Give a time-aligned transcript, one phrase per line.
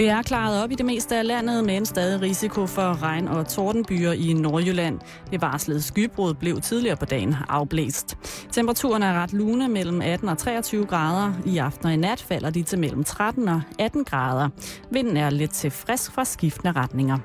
[0.00, 3.48] Det er klaret op i det meste af landet, men stadig risiko for regn- og
[3.48, 5.00] tordenbyer i Nordjylland.
[5.30, 8.18] Det varslede skybrud blev tidligere på dagen afblæst.
[8.52, 11.32] Temperaturen er ret lune mellem 18 og 23 grader.
[11.46, 14.48] I aften og i nat falder de til mellem 13 og 18 grader.
[14.90, 17.18] Vinden er lidt til frisk fra skiftende retninger.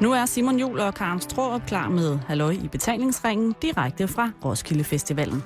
[0.00, 4.84] Nu er Simon Jul og Karen Strårup klar med Halløj i betalingsringen direkte fra Roskilde
[4.84, 5.42] Festivalen.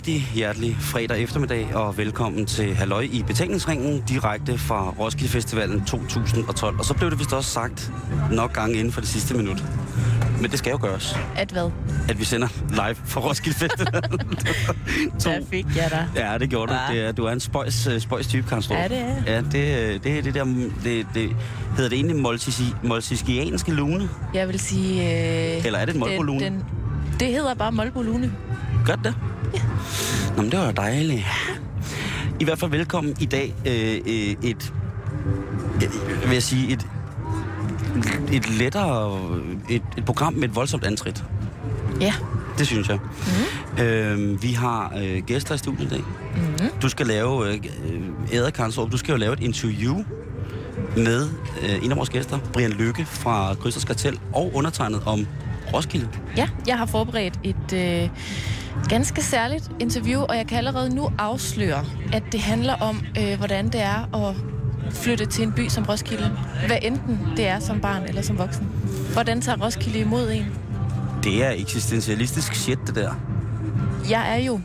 [0.00, 6.78] Rigtig hjertelig fredag eftermiddag, og velkommen til Halløj i betalingsringen, direkte fra Roskilde Festivalen 2012.
[6.78, 7.92] Og så blev det vist også sagt
[8.32, 9.64] nok gange inden for det sidste minut.
[10.40, 11.70] Men det skal jo gøres, At hvad?
[12.08, 14.18] at vi sender live fra Roskilde Festivalen.
[15.24, 16.06] Der fik jeg dig.
[16.16, 16.78] Ja, det gjorde du.
[16.88, 16.94] Ja.
[16.94, 18.76] Det er, du er en spøjs, øh, spøjs type, Karen Strup.
[18.78, 19.32] Ja, det er.
[19.34, 20.44] Ja, det, øh, det er det der...
[20.84, 21.30] Det, det,
[21.76, 24.08] hedder det egentlig moltisi, molsiskianske lune?
[24.34, 25.02] Jeg vil sige...
[25.56, 26.40] Øh, Eller er det en molbolune?
[26.44, 26.64] den-
[27.20, 28.32] Det hedder bare molbolune.
[28.86, 29.14] Gør det?
[29.54, 29.60] Ja.
[30.36, 31.26] Nå, men det var jo dejligt.
[32.40, 34.72] I hvert fald velkommen i dag øh, øh, et,
[35.82, 36.86] øh, vil jeg sige, et,
[38.32, 39.20] et lettere,
[39.70, 41.24] et, et program med et voldsomt antrit.
[42.00, 42.14] Ja.
[42.58, 42.98] Det synes jeg.
[43.78, 43.82] Mm.
[43.82, 46.04] Øh, vi har øh, gæster i studiet i dag.
[46.36, 46.80] Mm.
[46.82, 47.60] Du skal lave, øh,
[48.32, 50.04] Æder Karnsrup, du skal jo lave et interview
[50.96, 51.28] med
[51.62, 55.26] øh, en af vores gæster, Brian Lykke fra Krysters Kartel, og undertegnet om
[55.74, 56.08] Roskilde.
[56.36, 58.08] Ja, jeg har forberedt et øh,
[58.88, 63.68] ganske særligt interview, og jeg kan allerede nu afsløre, at det handler om, øh, hvordan
[63.68, 64.34] det er at
[64.94, 66.36] flytte til en by som Roskilde.
[66.66, 68.68] Hvad enten det er som barn eller som voksen.
[69.12, 70.46] Hvordan tager Roskilde imod en?
[71.24, 73.14] Det er eksistentialistisk shit, det der.
[74.10, 74.60] Jeg er jo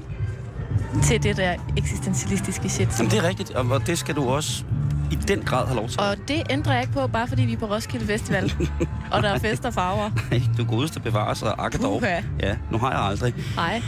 [1.03, 2.89] til det der eksistentialistiske shit.
[2.99, 4.63] Jamen, det er rigtigt, og og det skal du også
[5.11, 5.99] i den grad have lov til.
[5.99, 8.53] Og det ændrer jeg ikke på, bare fordi vi er på Roskilde Festival,
[9.13, 10.09] og der er fest og farver.
[10.31, 11.99] Nej, du godeste bevares og akke dog.
[11.99, 12.21] Puha.
[12.39, 13.33] Ja, nu har jeg aldrig.
[13.55, 13.81] Nej.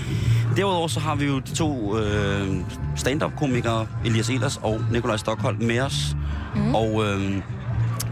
[0.56, 2.48] Derudover så har vi jo de to øh,
[2.96, 6.16] stand-up-komikere, Elias Elers og Nikolaj Stockholm, med os.
[6.56, 6.76] Mm.
[6.76, 7.42] Og øh,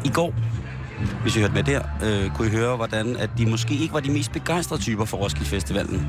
[0.06, 0.34] i går,
[1.22, 4.00] hvis I hørte med der, øh, kunne I høre, hvordan at de måske ikke var
[4.00, 6.08] de mest begejstrede typer for Roskilde Festivalen.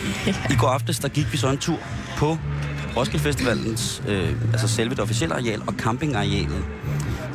[0.52, 1.78] I går aftes, der gik vi så en tur
[2.16, 2.38] på
[2.96, 6.64] Roskilde Festivalens, øh, altså selve det officielle areal og campingarealet.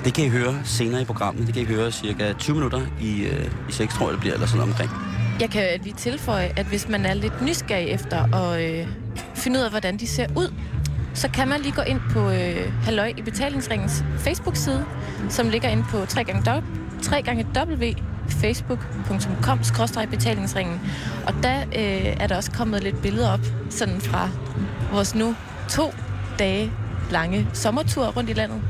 [0.05, 1.47] Det kan I høre senere i programmet.
[1.47, 4.33] Det kan I høre cirka 20 minutter i, øh, i 6, tror jeg det bliver,
[4.33, 4.91] eller sådan omkring.
[5.39, 8.87] Jeg kan lige tilføje, at hvis man er lidt nysgerrig efter at øh,
[9.35, 10.53] finde ud af, hvordan de ser ud,
[11.13, 14.85] så kan man lige gå ind på øh, Halløj i betalingsringens Facebook-side,
[15.29, 16.61] som ligger inde på 3 gange
[17.01, 17.45] 3 gange
[18.29, 19.59] facebook.com
[20.09, 20.81] betalingsringen.
[21.27, 24.29] Og der øh, er der også kommet lidt billeder op, sådan fra
[24.91, 25.35] vores nu
[25.71, 25.93] to
[26.39, 26.71] dage
[27.11, 28.61] lange sommertur rundt i landet.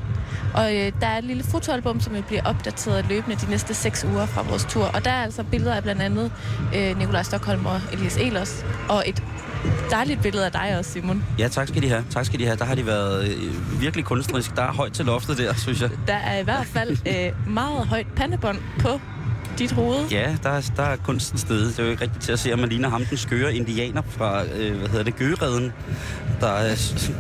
[0.54, 4.06] Og øh, der er et lille fotoalbum, som vil blive opdateret løbende de næste seks
[4.06, 4.86] uger fra vores tur.
[4.86, 6.32] Og der er altså billeder af blandt andet
[6.76, 8.66] øh, Nikolaj Stockholm og Elias Elers.
[8.90, 9.24] Og et
[9.90, 11.24] dejligt billede af dig også, Simon.
[11.40, 12.06] Ja, tak skal de have.
[12.10, 12.58] Tak skal de have.
[12.58, 14.56] Der har de været øh, virkelig kunstnerisk.
[14.56, 15.90] Der er højt til loftet der, synes jeg.
[16.08, 19.00] Der er i hvert fald øh, meget højt pandebånd på
[19.60, 20.08] dit hoved.
[20.12, 21.66] Ja, der er, der er kunsten sted.
[21.68, 24.02] Det er jo ikke rigtigt til at se, at man ligner ham, den skøre indianer
[24.10, 25.72] fra, øh, hvad hedder det, Gøreden,
[26.42, 26.58] der,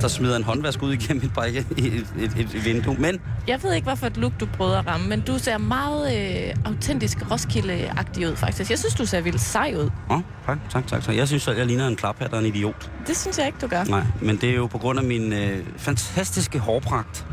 [0.02, 2.96] der smider en håndvask ud igennem et, brække, et, et, et vindue.
[3.00, 6.18] Men Jeg ved ikke, hvorfor et look du prøvede at ramme, men du ser meget
[6.48, 8.70] øh, autentisk Roskilde-agtig ud, faktisk.
[8.70, 9.90] Jeg synes, du ser vildt sej ud.
[10.12, 11.16] åh, tak, tak, tak, tak.
[11.16, 12.92] Jeg synes, at jeg ligner en klaphat og en idiot.
[13.08, 13.84] Det synes jeg ikke, du gør.
[13.84, 17.26] Nej, men det er jo på grund af min øh, fantastiske hårpragt.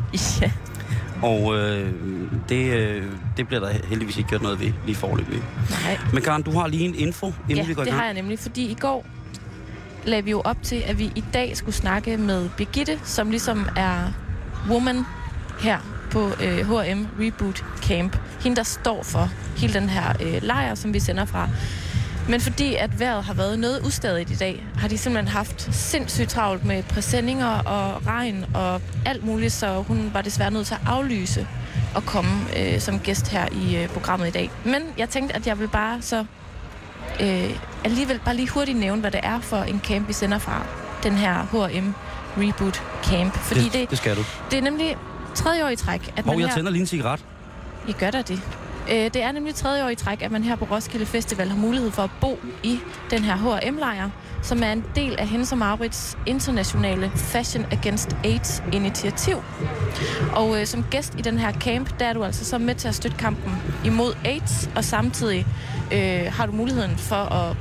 [0.42, 0.50] Ja.
[1.22, 1.92] Og øh,
[2.48, 3.04] det, øh,
[3.36, 5.42] det bliver der heldigvis ikke gjort noget ved lige forløbig.
[5.84, 5.98] Nej.
[6.12, 8.00] Men Karen, du har lige en info, inden Ja, vi går i det gang.
[8.00, 9.06] har jeg nemlig, fordi i går
[10.04, 13.66] lagde vi jo op til, at vi i dag skulle snakke med Birgitte, som ligesom
[13.76, 14.12] er
[14.70, 15.04] woman
[15.60, 15.78] her
[16.10, 18.16] på øh, H&M Reboot Camp.
[18.40, 21.48] Hende, der står for hele den her øh, lejr, som vi sender fra.
[22.28, 26.30] Men fordi at vejret har været noget ustadigt i dag, har de simpelthen haft sindssygt
[26.30, 30.80] travlt med præsendinger og regn og alt muligt, så hun var desværre nødt til at
[30.86, 31.46] aflyse
[31.94, 34.50] og komme øh, som gæst her i øh, programmet i dag.
[34.64, 36.24] Men jeg tænkte, at jeg vil bare så
[37.20, 37.50] øh,
[37.84, 40.66] alligevel bare lige hurtigt nævne, hvad det er for en camp, vi sender fra.
[41.02, 41.94] Den her H&M
[42.36, 43.34] Reboot Camp.
[43.34, 44.24] Fordi det, det, det, skal du.
[44.50, 44.96] det er nemlig
[45.34, 46.56] tredje år i træk, at Hov, man jeg her...
[46.56, 47.24] tænder lige en cigaret.
[47.88, 48.42] I gør da det.
[48.90, 51.56] Øh, det er nemlig tredje år i træk, at man her på Roskilde Festival har
[51.56, 52.78] mulighed for at bo i
[53.10, 54.10] den her H&M-lejr,
[54.42, 59.36] som er en del af Hennes og Maurits internationale Fashion Against AIDS-initiativ.
[60.32, 62.88] Og øh, som gæst i den her camp, der er du altså så med til
[62.88, 63.52] at støtte kampen
[63.84, 65.46] imod AIDS, og samtidig
[65.92, 67.56] øh, har du muligheden for at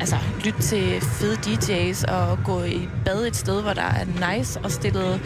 [0.00, 4.60] altså, lytte til fede DJ's og gå i bad et sted, hvor der er nice
[4.60, 5.20] og stillet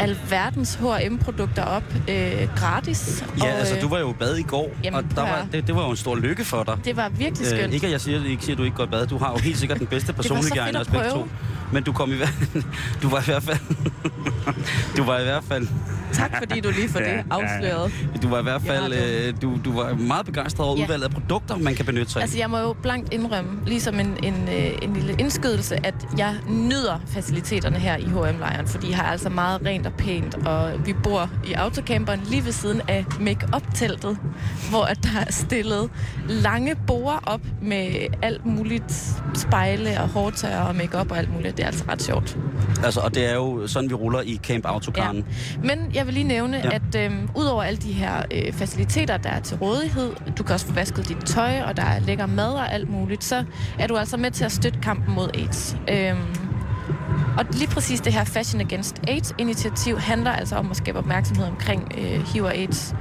[0.00, 3.24] alverdens H&M-produkter op øh, gratis.
[3.38, 5.66] Ja, og, altså øh, du var jo bad i går, Jamen, og der var, det,
[5.66, 6.76] det var jo en stor lykke for dig.
[6.84, 7.62] Det var virkelig skønt.
[7.62, 9.06] Øh, ikke at jeg siger, ikke siger, at du ikke går i bad.
[9.06, 11.22] Du har jo helt sikkert den bedste personhygiejne os begge prøve.
[11.22, 11.28] to.
[11.72, 12.34] Men du kom i hvert
[13.02, 13.58] du var i hvert fald
[14.96, 15.68] du var i hvert fald
[16.12, 17.92] Tak fordi du lige får det afsløret.
[18.22, 20.82] du var i hvert fald øh, du, du var meget begejstret over Ja.
[20.82, 22.22] udvalget af produkter, man kan benytte sig af.
[22.24, 26.34] Altså, jeg må jo blankt indrømme, ligesom en, en, øh, en lille indskydelse, at jeg
[26.48, 30.92] nyder faciliteterne her i H&M-lejren, fordi I har altså meget rent og pænt, og vi
[30.92, 34.18] bor i autocamperen lige ved siden af make-up-teltet,
[34.70, 35.90] hvor at der er stillet
[36.28, 37.86] lange borer op med
[38.22, 38.92] alt muligt
[39.34, 41.56] spejle og hårtørre og make-up og alt muligt.
[41.56, 42.38] Det er altså ret sjovt.
[42.84, 45.24] Altså, og det er jo sådan, vi ruller i Camp Autocaren.
[45.64, 46.70] Men jeg vil lige nævne, ja.
[46.74, 50.66] at øhm, udover alle de her øh, faciliteter, der er til rådighed, du kan også
[50.66, 53.44] få vasket dit tøj, og der er lækker mad og alt muligt, så
[53.78, 55.76] er du altså med til at støtte kampen mod AIDS.
[55.88, 56.50] Øhm,
[57.38, 61.92] og lige præcis det her Fashion Against AIDS-initiativ handler altså om at skabe opmærksomhed omkring
[61.98, 62.94] øh, HIV og AIDS.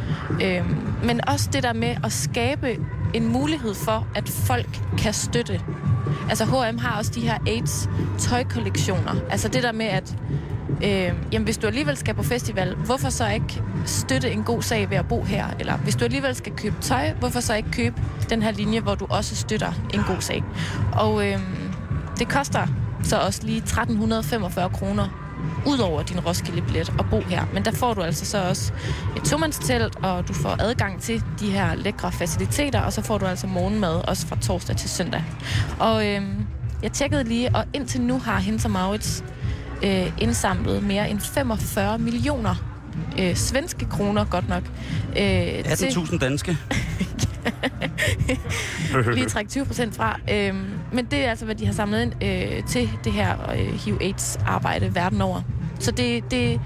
[0.43, 2.77] Øhm, men også det der med at skabe
[3.13, 5.61] en mulighed for, at folk kan støtte.
[6.29, 9.15] Altså H&M har også de her AIDS-tøjkollektioner.
[9.29, 10.15] Altså det der med, at
[10.83, 14.89] øh, jamen, hvis du alligevel skal på festival, hvorfor så ikke støtte en god sag
[14.89, 15.45] ved at bo her?
[15.59, 18.95] Eller hvis du alligevel skal købe tøj, hvorfor så ikke købe den her linje, hvor
[18.95, 20.43] du også støtter en god sag?
[20.93, 21.39] Og øh,
[22.19, 22.67] det koster
[23.03, 25.29] så også lige 1345 kroner
[25.65, 27.45] ud over din Roskilde-billet at bo her.
[27.53, 28.73] Men der får du altså så også
[29.17, 33.25] et tomandstelt, og du får adgang til de her lækre faciliteter, og så får du
[33.25, 35.23] altså morgenmad også fra torsdag til søndag.
[35.79, 36.21] Og øh,
[36.83, 39.23] jeg tjekkede lige, og indtil nu har Hens og Maurits
[39.83, 42.55] øh, indsamlet mere end 45 millioner
[43.19, 44.63] øh, svenske kroner, godt nok.
[45.09, 46.57] Øh, til, 18.000 danske.
[49.15, 50.19] lige trække 20 procent fra.
[50.31, 53.73] Øhm, men det er altså, hvad de har samlet ind øh, til det her øh,
[53.73, 55.41] HIV-AIDS-arbejde verden over.
[55.79, 56.61] Så det, det,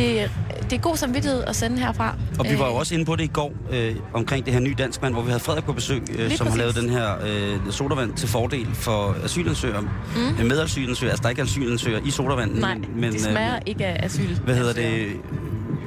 [0.00, 0.30] det,
[0.70, 2.14] det er god samvittighed at sende herfra.
[2.38, 4.60] Og vi var jo Øh, også inde på det i går, øh, omkring det her
[4.60, 6.88] nye dansk mand, hvor vi havde Frederik på besøg, øh, som har lavet præcis.
[6.90, 9.80] den her øh, sodavand til fordel for asylansøgere.
[9.80, 10.46] Mm.
[10.46, 12.58] Med asylansøgere, altså der er ikke asylansøgere i sodavanden.
[12.60, 14.34] Nej, men, det smager øh, ikke af asyl.
[14.44, 15.06] hvad hedder det?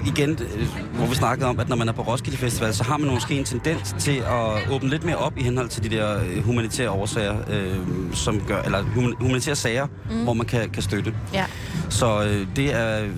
[0.07, 2.98] Igen, øh, hvor vi snakkede om, at når man er på Roskilde Festival, så har
[2.98, 6.18] man måske en tendens til at åbne lidt mere op i henhold til de der
[6.24, 7.77] øh, humanitære årsager, øh,
[8.13, 10.24] som gør, eller human- humanitære sager, mm.
[10.24, 11.13] hvor man kan, kan støtte.
[11.33, 11.45] Ja.
[11.89, 13.04] Så øh, det er...
[13.04, 13.10] Øh,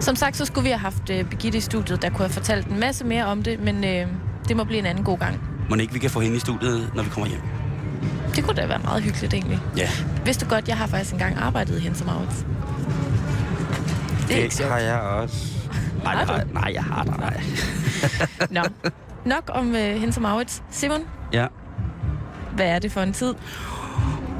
[0.00, 2.66] Som sagt, så skulle vi have haft øh, Birgitte i studiet, der kunne have fortalt
[2.66, 4.06] en masse mere om det, men øh,
[4.48, 5.40] det må blive en anden god gang.
[5.70, 7.40] må ikke vi kan få hende i studiet, når vi kommer hjem.
[8.36, 9.60] Det kunne da være meget hyggeligt egentlig.
[9.76, 9.88] Ja,
[10.24, 12.46] Vidste du godt, jeg har faktisk engang arbejdet i Hensom Maurits?
[14.28, 14.70] Det er ikke sjovt.
[14.70, 15.36] har jeg også.
[16.04, 17.42] Nej, Har det jeg- nej, jeg har det, nej.
[18.62, 18.62] Nå.
[19.24, 20.62] Nok om øh, Hensom Maurits.
[20.70, 21.00] Simon,
[21.32, 21.46] Ja.
[22.54, 23.34] hvad er det for en tid?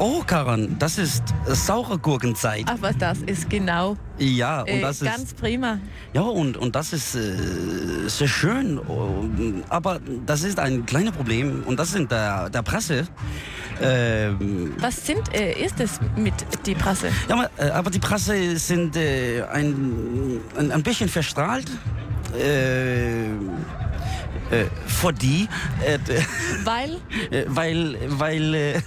[0.03, 2.67] Oh, Karin, das ist saure Gurkenzeit.
[2.71, 5.79] Aber das ist genau Ja, und äh, das ganz ist prima.
[6.15, 11.65] ja und und das ist äh, sehr schön, Und- aber das ist ein kleines Problem
[11.67, 13.07] und das sind der der Presse.
[13.83, 16.33] Ähm, Was sind, äh, ist es mit
[16.65, 17.09] die Presse?
[17.29, 21.71] ja, aber, äh, aber die Presse sind äh, ein, ein ein bisschen verstrahlt.
[22.39, 25.47] Äh, äh, fordi
[25.87, 26.23] at, äh,
[26.65, 26.97] Weil,
[27.31, 28.83] äh, weil weil äh,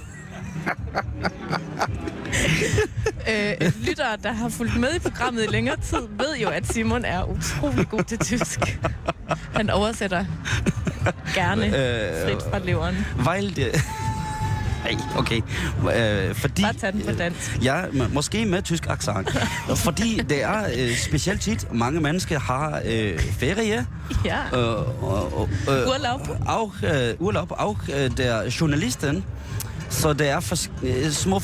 [3.30, 7.06] øh, lyttere, der har fulgt med i programmet i længere tid, ved jo, at Simon
[7.06, 8.80] er utrolig god til tysk.
[9.54, 10.26] Han oversætter
[11.36, 11.72] gerne Øh,
[12.28, 13.06] frit fra leveren.
[13.28, 13.82] Weil det...
[14.86, 15.42] Ej, okay.
[15.96, 16.62] Øh, fordi...
[16.62, 17.64] Bare tag den på dansk.
[17.64, 19.30] Ja, m- måske med tysk accent.
[19.76, 23.86] fordi det er øh, specielt tit, mange mennesker har øh, ferie.
[24.26, 24.38] Ja.
[24.54, 26.30] Øh, og, og, øh, Urlaub.
[26.48, 29.26] Auch, øh, Urlaub, auch øh, der journalisten.
[29.94, 31.42] Så det er for, øh, små,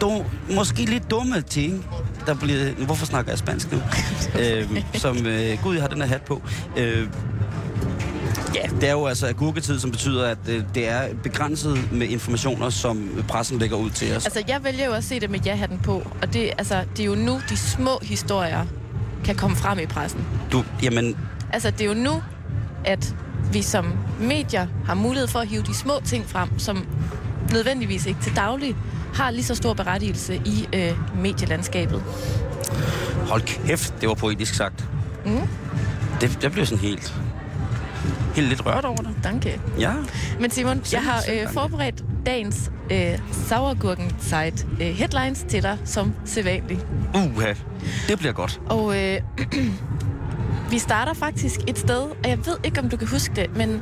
[0.00, 1.86] dum, måske lidt dumme ting,
[2.26, 2.72] der bliver...
[2.86, 3.78] Hvorfor snakker jeg spansk nu?
[4.40, 6.42] øh, som, øh, gud, jeg har den her hat på.
[6.76, 7.08] Øh,
[8.54, 12.70] Ja, det er jo altså agurketid, som betyder, at øh, det er begrænset med informationer,
[12.70, 14.24] som pressen lægger ud til os.
[14.24, 17.06] Altså, jeg vælger jo at se det med ja-hatten på, og det, altså, det er
[17.06, 18.66] jo nu, de små historier
[19.24, 20.26] kan komme frem i pressen.
[20.52, 21.16] Du, jamen,
[21.52, 22.22] Altså, det er jo nu,
[22.84, 23.14] at
[23.52, 26.86] vi som medier har mulighed for at hive de små ting frem, som
[27.52, 28.76] nødvendigvis ikke til daglig
[29.14, 32.02] har lige så stor berettigelse i øh, medielandskabet.
[33.28, 34.84] hold kæft, det var poetisk sagt.
[35.26, 35.40] Mm.
[36.20, 37.14] Det, det blev sådan helt...
[38.34, 39.10] helt lidt rørt over det.
[39.24, 39.60] Danke.
[39.78, 39.92] Ja.
[40.40, 45.78] Men Simon, Selv- jeg har øh, forberedt dagens øh, sauergurken site øh, headlines til dig
[45.84, 46.86] som sædvanligt.
[47.14, 47.52] Uha,
[48.08, 48.60] det bliver godt.
[48.66, 49.20] Og øh,
[50.70, 53.80] vi starter faktisk et sted, og jeg ved ikke, om du kan huske det, men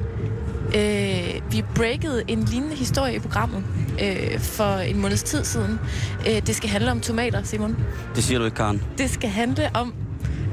[0.75, 3.65] øh, vi breakede en lignende historie i programmet
[4.03, 5.81] øh, for en måneds tid siden.
[6.29, 7.77] Øh, det skal handle om tomater, Simon.
[8.17, 8.83] Det siger du ikke, Karen.
[8.99, 9.95] Det skal handle om,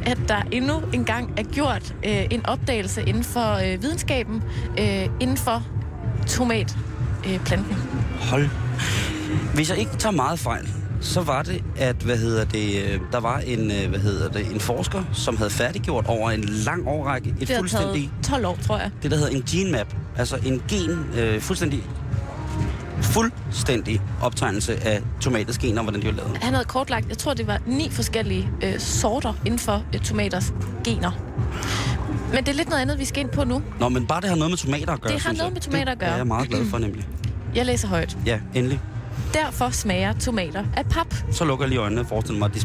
[0.06, 4.44] at der endnu engang er gjort øh, en opdagelse inden for øh, videnskaben,
[4.80, 5.64] øh, inden for
[6.28, 7.34] tomatplanten.
[7.34, 7.76] Øh, planten.
[8.20, 8.50] Hold.
[9.54, 10.68] Hvis jeg ikke tager meget fejl,
[11.02, 14.52] så var det, at hvad hedder det, øh, der var en, øh, hvad hedder det,
[14.54, 18.58] en forsker, som havde færdiggjort over en lang årrække et det fuldstændig, taget 12 år,
[18.68, 18.92] tror jeg.
[19.04, 21.84] det der hedder en gene map, altså en gen, øh, fuldstændig,
[23.02, 26.38] fuldstændig optegnelse af tomaters gener, hvordan de var lavet.
[26.38, 30.54] Han havde kortlagt, jeg tror, det var ni forskellige øh, sorter inden for øh, tomaters
[30.84, 31.12] gener.
[32.34, 33.62] Men det er lidt noget andet, vi skal ind på nu.
[33.80, 35.54] Nå, men bare det har noget med tomater at gøre, Det har noget jeg.
[35.54, 36.10] med tomater at gøre.
[36.10, 37.08] Det er jeg meget glad for, nemlig.
[37.56, 38.18] Jeg læser højt.
[38.26, 38.80] Ja, endelig.
[39.34, 41.14] Derfor smager tomater af pap.
[41.32, 42.60] Så lukker jeg lige øjnene og forestiller mig, at de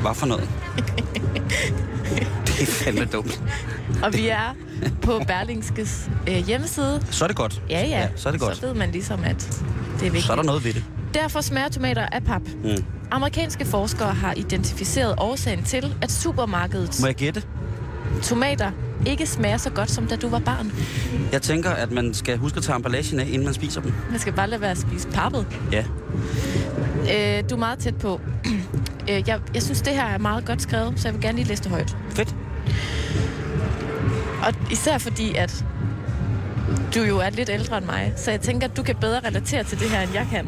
[0.00, 0.48] Hvad for noget?
[2.46, 3.42] det er fandme dumt.
[4.02, 4.54] Og vi er
[5.02, 7.06] på Berlingskes øh, hjemmeside.
[7.10, 7.62] Så er det godt.
[7.70, 7.88] Ja, ja.
[7.88, 8.56] ja så er det godt.
[8.56, 9.52] Så ved man ligesom, at det
[9.94, 10.24] er vigtigt.
[10.24, 10.84] Så er der noget ved det.
[11.14, 12.42] Derfor smager tomater af pap.
[12.64, 12.84] Mm.
[13.10, 17.42] Amerikanske forskere har identificeret årsagen til, at supermarkedets Må jeg gætte?
[18.22, 18.70] tomater
[19.06, 20.72] ikke smager så godt, som da du var barn.
[21.32, 23.92] Jeg tænker, at man skal huske at tage emballagen af, inden man spiser dem.
[24.10, 25.46] Man skal bare lade være at spise pappet.
[25.72, 25.84] Ja.
[27.02, 28.20] Øh, du er meget tæt på.
[29.10, 31.48] øh, jeg, jeg synes, det her er meget godt skrevet, så jeg vil gerne lige
[31.48, 31.96] læse det højt.
[32.10, 32.34] Fedt.
[34.46, 35.64] Og især fordi, at
[36.94, 39.64] du jo er lidt ældre end mig, så jeg tænker, at du kan bedre relatere
[39.64, 40.46] til det her, end jeg kan.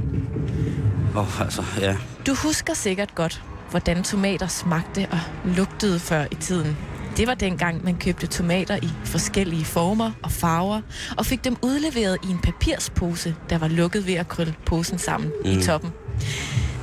[1.16, 1.96] Åh, oh, altså, ja.
[2.26, 6.76] Du husker sikkert godt, hvordan tomater smagte og lugtede før i tiden.
[7.16, 10.80] Det var dengang, man købte tomater i forskellige former og farver,
[11.16, 15.32] og fik dem udleveret i en papirspose, der var lukket ved at krølle posen sammen
[15.44, 15.50] mm.
[15.50, 15.90] i toppen.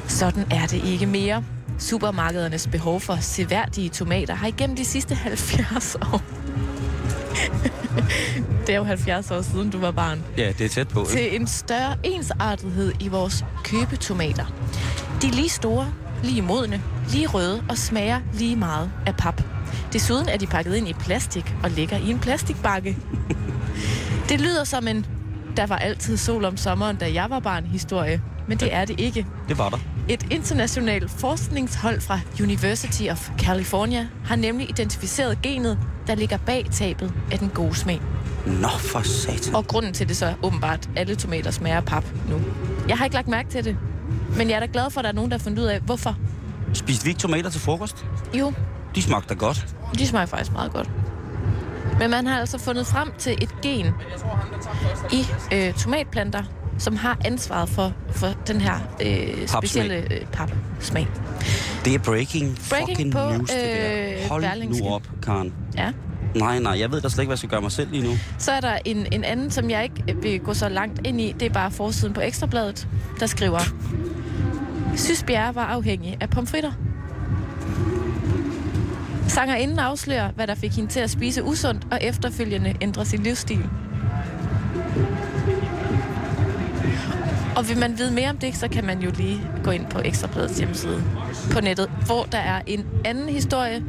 [0.08, 1.44] Sådan er det ikke mere.
[1.80, 6.22] Supermarkedernes behov for seværdige tomater har igennem de sidste 70 år...
[8.68, 11.06] det er jo 70 år siden, du var barn Ja, det er tæt på.
[11.10, 14.46] til en større ensartethed i vores købetomater.
[15.22, 19.42] De er lige store, lige modne, lige røde og smager lige meget af pap.
[19.94, 22.98] Desuden er de pakket ind i plastik og ligger i en plastikbakke.
[24.30, 25.06] Det lyder som en
[25.58, 28.22] der var altid sol om sommeren, da jeg var barn historie.
[28.48, 29.26] Men det er det ikke.
[29.50, 29.78] Det var der.
[30.10, 37.14] Et internationalt forskningshold fra University of California har nemlig identificeret genet, der ligger bag tabet
[37.32, 38.02] af den gode smag.
[38.46, 39.56] Nå, for satan.
[39.56, 42.42] Og grunden til det så er åbenbart, at alle tomater smager pap nu.
[42.88, 43.78] Jeg har ikke lagt mærke til det.
[44.38, 45.80] Men jeg er da glad for, at der er nogen, der har fundet ud af,
[45.80, 46.16] hvorfor.
[46.74, 48.06] Spiste vi ikke tomater til frokost?
[48.34, 48.54] Jo,
[48.96, 49.76] De smagte godt.
[50.00, 50.90] De smager faktisk meget godt.
[52.00, 53.86] Men man har altså fundet frem til et gen
[55.12, 56.44] i øh, tomatplanter,
[56.78, 58.74] som har ansvaret for, for den her
[59.06, 61.08] øh, specielle øh, papsmag.
[61.86, 64.22] Det er breaking, Breaking fucking på, news, det der.
[64.24, 64.84] øh, Hold Berlingske.
[64.84, 65.54] nu op, Karen.
[65.76, 65.92] Ja.
[66.36, 68.14] Nej, nej, jeg ved da slet ikke, hvad jeg skal gøre mig selv lige nu.
[68.38, 71.36] Så er der en, en anden, som jeg ikke vil gå så langt ind i.
[71.40, 72.88] Det er bare forsiden på Ekstrabladet,
[73.20, 73.60] der skriver...
[74.96, 76.72] Sys Bjerre var afhængig af pomfritter.
[79.28, 83.70] Sangerinden afslører, hvad der fik hende til at spise usundt, og efterfølgende ændre sin livsstil.
[87.56, 90.00] Og vil man vide mere om det, så kan man jo lige gå ind på
[90.06, 91.04] Ekstrabladets hjemmeside
[91.52, 93.84] på nettet, hvor der er en anden historie,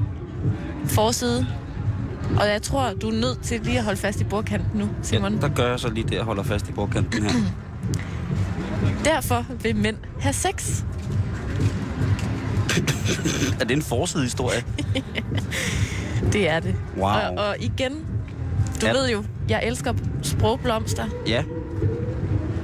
[0.87, 1.47] forside,
[2.41, 5.35] og jeg tror, du er nødt til lige at holde fast i bordkanten nu, Simon.
[5.35, 7.31] Ja, der gør jeg så lige det, jeg holder fast i bordkanten her.
[9.11, 10.85] Derfor vil mænd have sex.
[13.61, 14.65] Er det en forside historie?
[16.33, 16.75] Det er det.
[16.97, 17.05] Wow.
[17.09, 17.93] Og, og igen,
[18.81, 18.93] du Ja.
[18.93, 21.45] ved jo, jeg elsker sprogblomster Ja,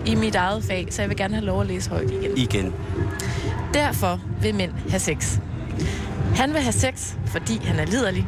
[0.07, 2.37] i mit eget fag, så jeg vil gerne have lov at læse højt igen.
[2.39, 2.73] igen.
[3.75, 5.39] Derfor vil mænd have sex.
[6.35, 8.27] Han vil have sex, fordi han er liderlig.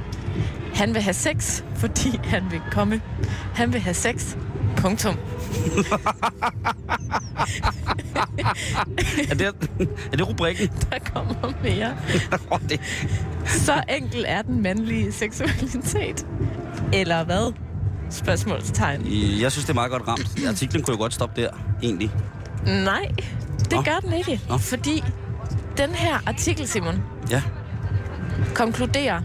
[0.75, 3.00] Han vil have sex, fordi han vil komme.
[3.54, 4.37] Han vil have sex.
[4.76, 5.14] Punktum.
[9.30, 9.46] Er det,
[10.12, 10.68] er det rubrikken?
[10.90, 11.96] Der kommer mere.
[13.46, 16.26] Så enkel er den mandlige seksualitet.
[16.92, 17.52] Eller hvad?
[18.10, 19.02] Spørgsmålstegn.
[19.40, 20.46] jeg synes, det er meget godt ramt.
[20.48, 21.48] Artiklen kunne jo godt stoppe der,
[21.82, 22.10] egentlig.
[22.66, 23.08] Nej,
[23.60, 23.82] det Nå.
[23.82, 24.40] gør den ikke.
[24.48, 24.58] Nå.
[24.58, 25.02] Fordi
[25.76, 27.42] den her artikel, Simon, Ja.
[28.54, 29.20] konkluderer,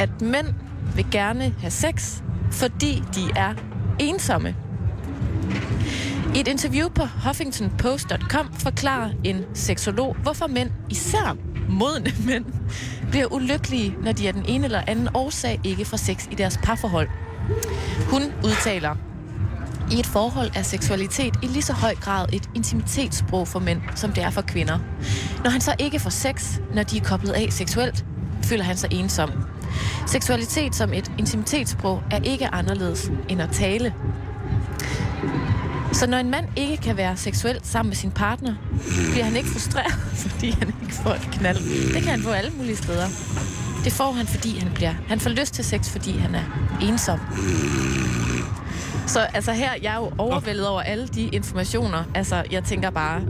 [0.00, 0.46] at mænd
[0.94, 3.54] vil gerne have sex, fordi de er
[3.98, 4.54] ensomme.
[6.38, 11.36] I et interview på HuffingtonPost.com forklarer en seksolog, hvorfor mænd, især
[11.68, 12.44] modne mænd,
[13.10, 16.58] bliver ulykkelige, når de af den ene eller anden årsag ikke får sex i deres
[16.62, 17.08] parforhold.
[18.10, 18.96] Hun udtaler,
[19.92, 24.12] i et forhold er seksualitet i lige så høj grad et intimitetssprog for mænd, som
[24.12, 24.78] det er for kvinder.
[25.44, 28.04] Når han så ikke får sex, når de er koblet af seksuelt,
[28.42, 29.30] føler han sig ensom.
[30.06, 33.94] Seksualitet som et intimitetssprog er ikke anderledes end at tale.
[35.92, 38.54] Så når en mand ikke kan være seksuelt sammen med sin partner,
[39.12, 39.92] bliver han ikke frustreret,
[40.26, 41.58] fordi han ikke får et knald.
[41.94, 43.06] Det kan han få alle mulige steder.
[43.84, 44.94] Det får han, fordi han bliver...
[45.08, 46.42] Han får lyst til sex, fordi han er
[46.82, 47.20] ensom.
[49.06, 52.04] Så altså her, jeg er jo overvældet over alle de informationer.
[52.14, 53.22] Altså, jeg tænker bare...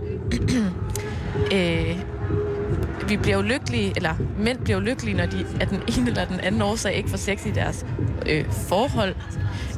[1.54, 1.98] øh,
[3.08, 6.24] vi bliver jo lykkelige, eller mænd bliver jo lykkelige, når de af den ene eller
[6.24, 7.86] den anden årsag ikke får sex i deres
[8.26, 9.14] øh, forhold.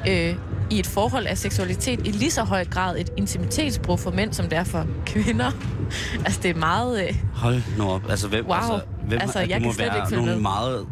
[0.09, 0.35] Øh,
[0.71, 4.49] I et forhold er seksualitet i lige så høj grad et intimitetsbrug for mænd, som
[4.49, 5.51] det er for kvinder.
[6.25, 7.09] altså, det er meget...
[7.09, 8.11] Øh, Hold nu op.
[8.11, 8.55] Altså, hvem, Wow.
[8.57, 10.41] altså, hvem Altså, det jeg må kan slet være nogle med.
[10.41, 10.87] meget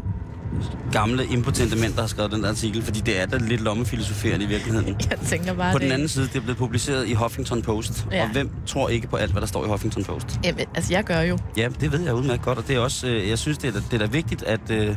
[0.92, 4.44] gamle, impotente mænd, der har skrevet den der artikel, fordi det er da lidt lommefilosoferende
[4.44, 4.96] i virkeligheden.
[5.10, 5.84] jeg tænker bare, På det...
[5.84, 8.06] den anden side, det er blevet publiceret i Huffington Post.
[8.12, 8.22] Ja.
[8.24, 10.40] Og hvem tror ikke på alt, hvad der står i Huffington Post?
[10.44, 11.38] Jamen, altså, jeg gør jo.
[11.56, 13.72] Ja, det ved jeg udmærket godt, og det er også, øh, jeg synes, det er,
[13.72, 14.96] da- det er da vigtigt, at, øh,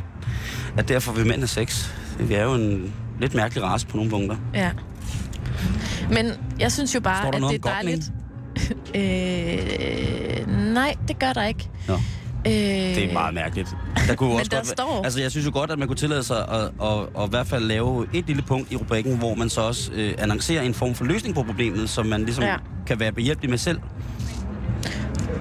[0.76, 1.90] at derfor vil mænd have sex.
[2.18, 4.36] Vi er jo en lidt mærkelig race på nogle punkter.
[4.54, 4.70] Ja.
[6.10, 6.26] Men
[6.60, 8.12] jeg synes jo bare, at det er dejligt.
[8.94, 11.68] øh, nej, det gør der ikke.
[11.88, 11.94] Nå.
[12.46, 13.68] Øh, Det er meget mærkeligt.
[14.08, 16.22] Der kunne også der godt, står- Altså, jeg synes jo godt, at man kunne tillade
[16.22, 19.34] sig at, at, at, at i hvert fald lave et lille punkt i rubrikken, hvor
[19.34, 22.56] man så også øh, annoncerer en form for løsning på problemet, som man ligesom ja.
[22.86, 23.78] kan være behjælpelig med selv.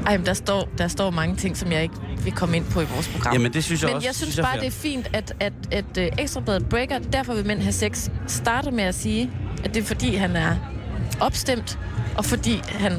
[0.06, 2.82] Ej, men der står, der står mange ting, som jeg ikke vil komme ind på
[2.82, 3.34] i vores program.
[3.34, 4.08] Jamen, det synes jeg Men også.
[4.08, 4.60] jeg synes er bare, fair.
[4.62, 8.10] det er fint, at, at, at, at uh, Ekstrabladet Breaker, derfor vil mænd have sex,
[8.28, 9.30] starter med at sige,
[9.64, 10.56] at det er fordi, han er
[11.20, 11.80] opstemt,
[12.18, 12.94] og fordi han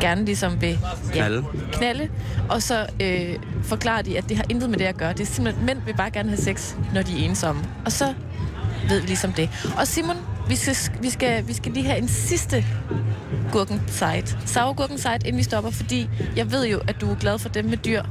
[0.00, 0.78] gerne ligesom vil
[1.12, 1.44] Knalde.
[1.72, 2.08] knalde.
[2.48, 5.12] Og så øh, forklarer de, at det har intet med det at gøre.
[5.12, 7.62] Det er simpelthen, mænd vil bare gerne have sex, når de er ensomme.
[7.84, 8.14] Og så
[8.88, 9.50] ved vi ligesom det.
[9.78, 10.16] Og Simon,
[10.48, 12.64] vi skal, vi skal, vi skal lige have en sidste
[13.52, 14.36] gurken side.
[14.46, 17.64] Sauergurken side, inden vi stopper, fordi jeg ved jo, at du er glad for dem
[17.64, 18.02] med dyr.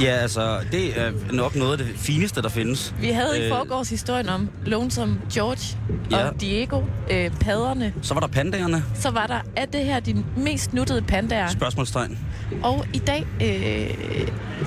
[0.00, 2.94] Ja, altså, det er nok noget af det fineste, der findes.
[3.00, 5.78] Vi havde i Øh, forgårs historien om Lonesome George
[6.10, 6.28] Ja.
[6.28, 7.92] og Diego, øh, padderne.
[8.02, 8.84] Så var der pandaerne.
[8.94, 11.48] Så var der, er det her de mest nuttede pandaer?
[11.48, 12.18] Spørgsmålstegn.
[12.62, 13.26] Og i dag...
[13.42, 13.52] Øh, er,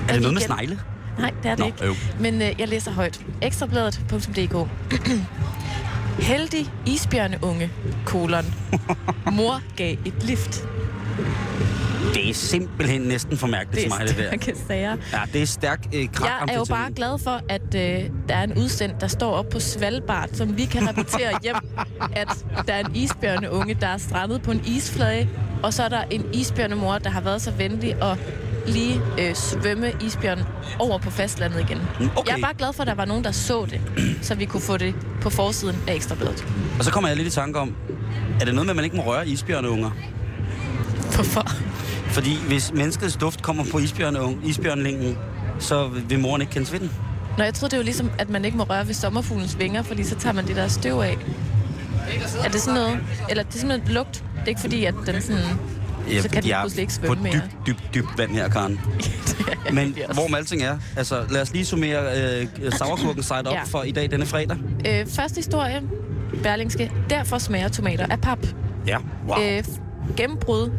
[0.08, 0.78] Er det noget med igen- snegle?
[1.18, 1.84] Nej, det er det Nå, ikke.
[1.84, 1.94] øv.
[2.20, 3.20] Men øh, jeg læser højt.
[3.42, 4.68] Ekstrabladet.dk
[6.18, 7.70] Heldig isbjørneunge,
[8.06, 8.44] kolon.
[9.32, 10.64] Mor gav et lift.
[12.14, 14.38] Det er simpelthen næsten for mærkeligt Det til er mig, det der.
[14.38, 14.96] stærke sager.
[15.12, 18.34] Ja, det er stærk øh, krak Jeg er jo bare glad for, at øh, der
[18.34, 21.54] er en udsendt, der står op på Svalbard, som vi kan rapportere hjem,
[22.16, 25.28] at der er en isbjørneunge, der er strandet på en isflage,
[25.62, 28.18] og så er der en isbjørnemor, der har været så venlig at
[28.66, 30.44] lige øh, svømme isbjørnen
[30.78, 31.78] over på fastlandet igen.
[31.78, 32.30] Mm, okay.
[32.30, 33.80] Jeg er bare glad for, at der var nogen, der så det,
[34.22, 36.46] så vi kunne få det på forsiden af Ekstrabladet.
[36.78, 37.74] Og så kommer jeg lidt i tanke om,
[38.40, 39.90] er det noget med, at man ikke må røre isbjørneunger?
[41.14, 41.48] Hvorfor?
[42.06, 45.18] Fordi hvis menneskets duft kommer på isbjørneung, isbjørnlingen,
[45.58, 46.90] så vil moren ikke kende den.
[47.38, 50.04] Nå, jeg troede, det var ligesom, at man ikke må røre ved sommerfuglens vinger, fordi
[50.04, 51.18] så tager man det der støv af.
[52.44, 52.98] Er det sådan noget?
[53.30, 54.24] Eller det er simpelthen lugt?
[54.34, 55.42] Det er ikke fordi, at den sådan...
[56.22, 57.32] så kan de er pludselig ikke på svømme mere.
[57.32, 58.80] dybt, dybt, dybt vand her, Karen.
[59.72, 62.02] Men hvor med alting er, altså lad os lige summere
[62.42, 63.52] øh, sauerkurken side op Ja.
[63.52, 63.62] ja.
[63.64, 64.56] for i dag, denne fredag.
[64.88, 65.82] Øh, første historie.
[66.42, 66.92] Berlingske.
[67.10, 68.38] Derfor smager tomater af pap.
[68.86, 69.36] Ja, wow.
[69.42, 69.64] Øh.
[70.16, 70.70] Gennembrud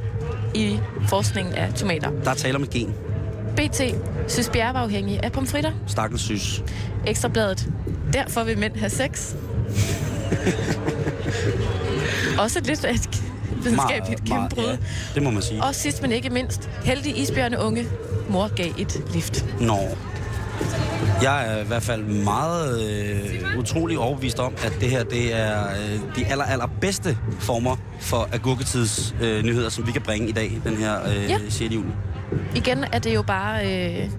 [0.55, 2.09] i forskningen af tomater.
[2.23, 2.93] Der er tale om et gen.
[3.55, 3.81] BT
[4.27, 5.71] synes Bjerre var afhængig af pomfritter.
[5.88, 6.63] Stakkels sys.
[7.07, 7.67] Ekstrabladet.
[8.13, 9.33] Derfor vil mænd have sex.
[12.39, 13.23] Også lidt et
[13.65, 14.63] videnskabeligt gennembrud.
[14.65, 14.78] ja,
[15.15, 15.63] det må man sige.
[15.63, 17.86] Og sidst men ikke mindst, heldig isbjørne unge.
[18.30, 19.45] Mor gav et lift.
[19.60, 19.78] Nå.
[21.21, 25.63] Jeg er i hvert fald meget øh, utrolig overbevist om, at det her det er
[25.69, 30.32] øh, de aller, aller bedste former for agurketids øh, nyheder, som vi kan bringe i
[30.32, 31.21] dag, den her øh, Ja.
[31.30, 31.38] ja.
[31.49, 31.62] 6.
[31.62, 31.88] juli.
[32.56, 34.10] Igen er det jo bare øh,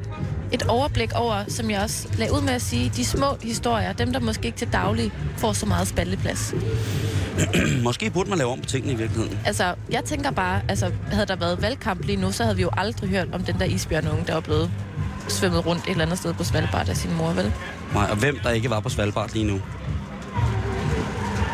[0.53, 4.13] et overblik over, som jeg også lagde ud med at sige, de små historier, dem
[4.13, 6.55] der måske ikke til daglig får så meget spalteplads.
[7.85, 9.38] Måske burde man lave om på tingene i virkeligheden.
[9.44, 12.70] Altså, jeg tænker bare, altså, havde der været valgkamp lige nu, så havde vi jo
[12.77, 14.70] aldrig hørt om den der isbjørnunge, der var blevet
[15.29, 17.53] svømmet rundt et eller andet sted på Svalbard af sin mor, vel?
[17.94, 19.61] Nej, og hvem der ikke var på Svalbard lige nu?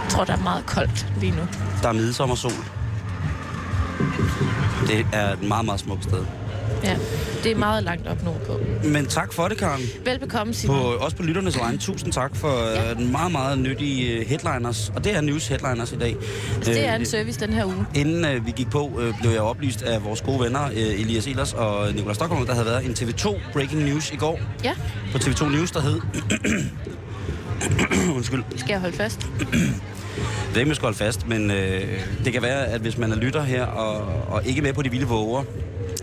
[0.04, 1.42] Jeg tror, der er meget koldt lige nu.
[1.82, 2.52] Der er midsommersol.
[4.86, 6.24] Det er et meget, meget smukt sted.
[6.84, 6.96] Ja,
[7.44, 8.60] det er meget langt op nordpå.
[8.84, 9.82] Men tak for det, Karen.
[10.04, 10.76] Velbekomme, Simon.
[10.76, 12.88] På, også på lytternes vegne, tusind tak for Ja.
[12.88, 12.94] ja.
[12.94, 14.92] den meget, meget nyttige øh, headliners.
[14.96, 16.16] Og det er news headliners i dag.
[16.64, 17.86] Det er Øh, en service den her uge.
[17.94, 21.26] Inden øh, vi gik på, øh, blev jeg oplyst af vores gode venner, øh, Elias
[21.26, 24.40] Elers og Nikolaj Stockholm, der havde været en TV2 Breaking News i går.
[24.64, 24.72] Ja,
[25.12, 26.00] På TV2 News, der hed...
[28.16, 28.42] Undskyld.
[28.56, 29.20] Skal jeg holde fast?
[30.48, 33.12] Det er ikke, man skal holde fast, men øh, det kan være, at hvis man
[33.12, 35.42] er lytter her og, og ikke med på de vilde våger,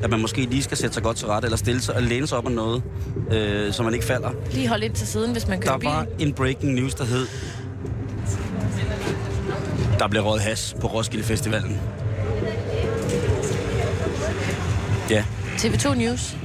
[0.03, 2.27] at man måske lige skal sætte sig godt til rette, eller stille sig og læne
[2.27, 2.83] sig op af noget,
[3.31, 4.29] øh, så man ikke falder.
[4.51, 5.89] Lige hold ind til siden, hvis man kører Der bil.
[5.89, 7.27] var en breaking news, der hed...
[9.99, 11.79] Der blev råd has på Roskilde Festivalen.
[15.09, 15.23] Ja,
[15.57, 16.37] TV2 News.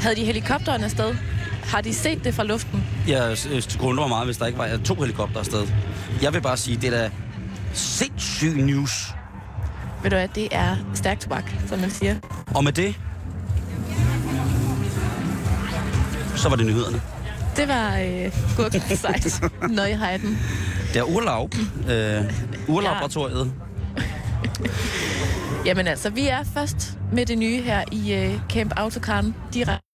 [0.00, 1.14] Havde de helikopteren afsted?
[1.62, 2.84] Har de set det fra luften?
[3.08, 3.36] jeg
[3.80, 5.66] undre mig meget, hvis der ikke var to helikopter afsted.
[6.22, 7.10] Jeg vil bare sige, det er da
[7.72, 9.14] sindssyg news.
[10.02, 12.16] Ved du hvad, det er stærk tobak, som man siger.
[12.54, 12.94] Og med det,
[16.36, 17.00] så var det nyhederne.
[17.56, 19.42] Det var øh, gurken sejt.
[19.76, 20.38] Nøjhejden.
[20.92, 21.54] Det er Urlaub,
[21.90, 22.24] øh,
[22.68, 23.52] Urlaboratoriet.
[25.66, 29.86] Jamen altså, vi er først med det nye her i øh, Camp Autocarn direkte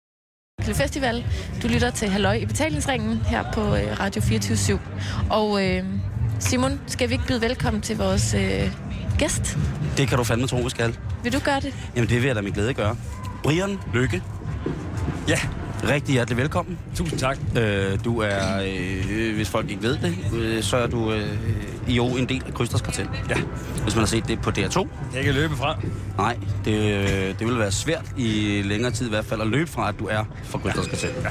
[0.63, 1.25] til festival.
[1.63, 4.79] Du lytter til Halløj i betalingsringen her på øh, Radio 24
[5.29, 5.83] Og øh,
[6.39, 8.71] Simon, skal vi ikke byde velkommen til vores øh,
[9.17, 9.57] gæst?
[9.97, 10.97] Det kan du fandme tro, vi skal.
[11.23, 11.73] Vil du gøre det?
[11.95, 12.95] Jamen, det vil jeg da med glæde gøre.
[13.43, 14.21] Brian Lykke,
[15.27, 15.39] Ja,
[15.89, 16.77] rigtig hjertelig velkommen.
[16.95, 17.37] tusind tak.
[17.57, 21.27] Øh, du er, øh, hvis folk ikke ved det, øh, så er du øh,
[21.87, 23.07] jo en del af Krysters Kartel.
[23.29, 23.35] Ja,
[23.83, 24.87] Hvis man har set det på DR2.
[25.15, 25.79] jeg kan løbe fra.
[26.17, 29.71] Nej, det, øh, det vil være svært i længere tid i hvert fald at løbe
[29.71, 31.09] fra, at du er fra Krysters Kartel.
[31.23, 31.29] Ja.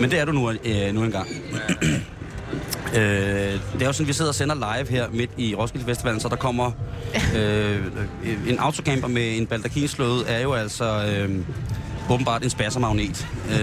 [0.00, 1.28] Men det er du nu, øh, nu engang.
[2.94, 6.20] Øh, det er jo sådan, vi sidder og sender live her midt i Roskilde Festivalen,
[6.20, 6.70] så der kommer
[7.36, 7.86] øh,
[8.48, 11.38] en autocamper med en baldakinsløde, er jo altså øh,
[12.10, 13.26] åbenbart en spassermagnet.
[13.50, 13.56] Øh,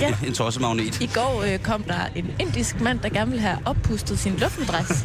[0.00, 0.14] Ja.
[0.26, 1.00] En tossemagnet.
[1.00, 5.04] I går øh, kom der en indisk mand, der gerne ville have oppustet sin luftendress.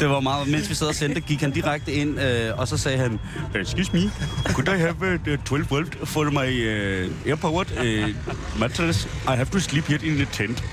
[0.00, 2.76] Det var meget, mens vi sad og sendte, gik han direkte ind, øh, og så
[2.76, 3.20] sagde han,
[3.54, 4.10] Excuse me,
[4.44, 4.94] could I have
[5.32, 6.36] uh, 12 volt for my
[7.06, 9.04] uh, airpowered uh, mattress?
[9.04, 10.64] I have to sleep here in the tent.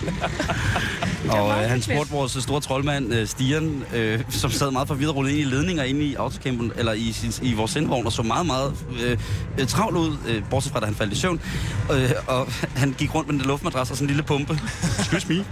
[1.36, 5.32] og øh, han spurgte vores store troldmand, øh, Stian, øh, som sad meget forvirret rullet
[5.32, 8.45] ind i ledninger inde i autocampen, eller i, sin, i vores sendvogn, og så meget,
[8.45, 9.17] meget øh,
[9.60, 11.42] øh, travlt ud, øh, bortset fra, da han faldt i søvn.
[11.92, 12.48] Øh, og
[12.82, 14.60] han gik rundt med en luftmadras og sådan en lille pumpe.
[15.00, 15.46] Excuse me,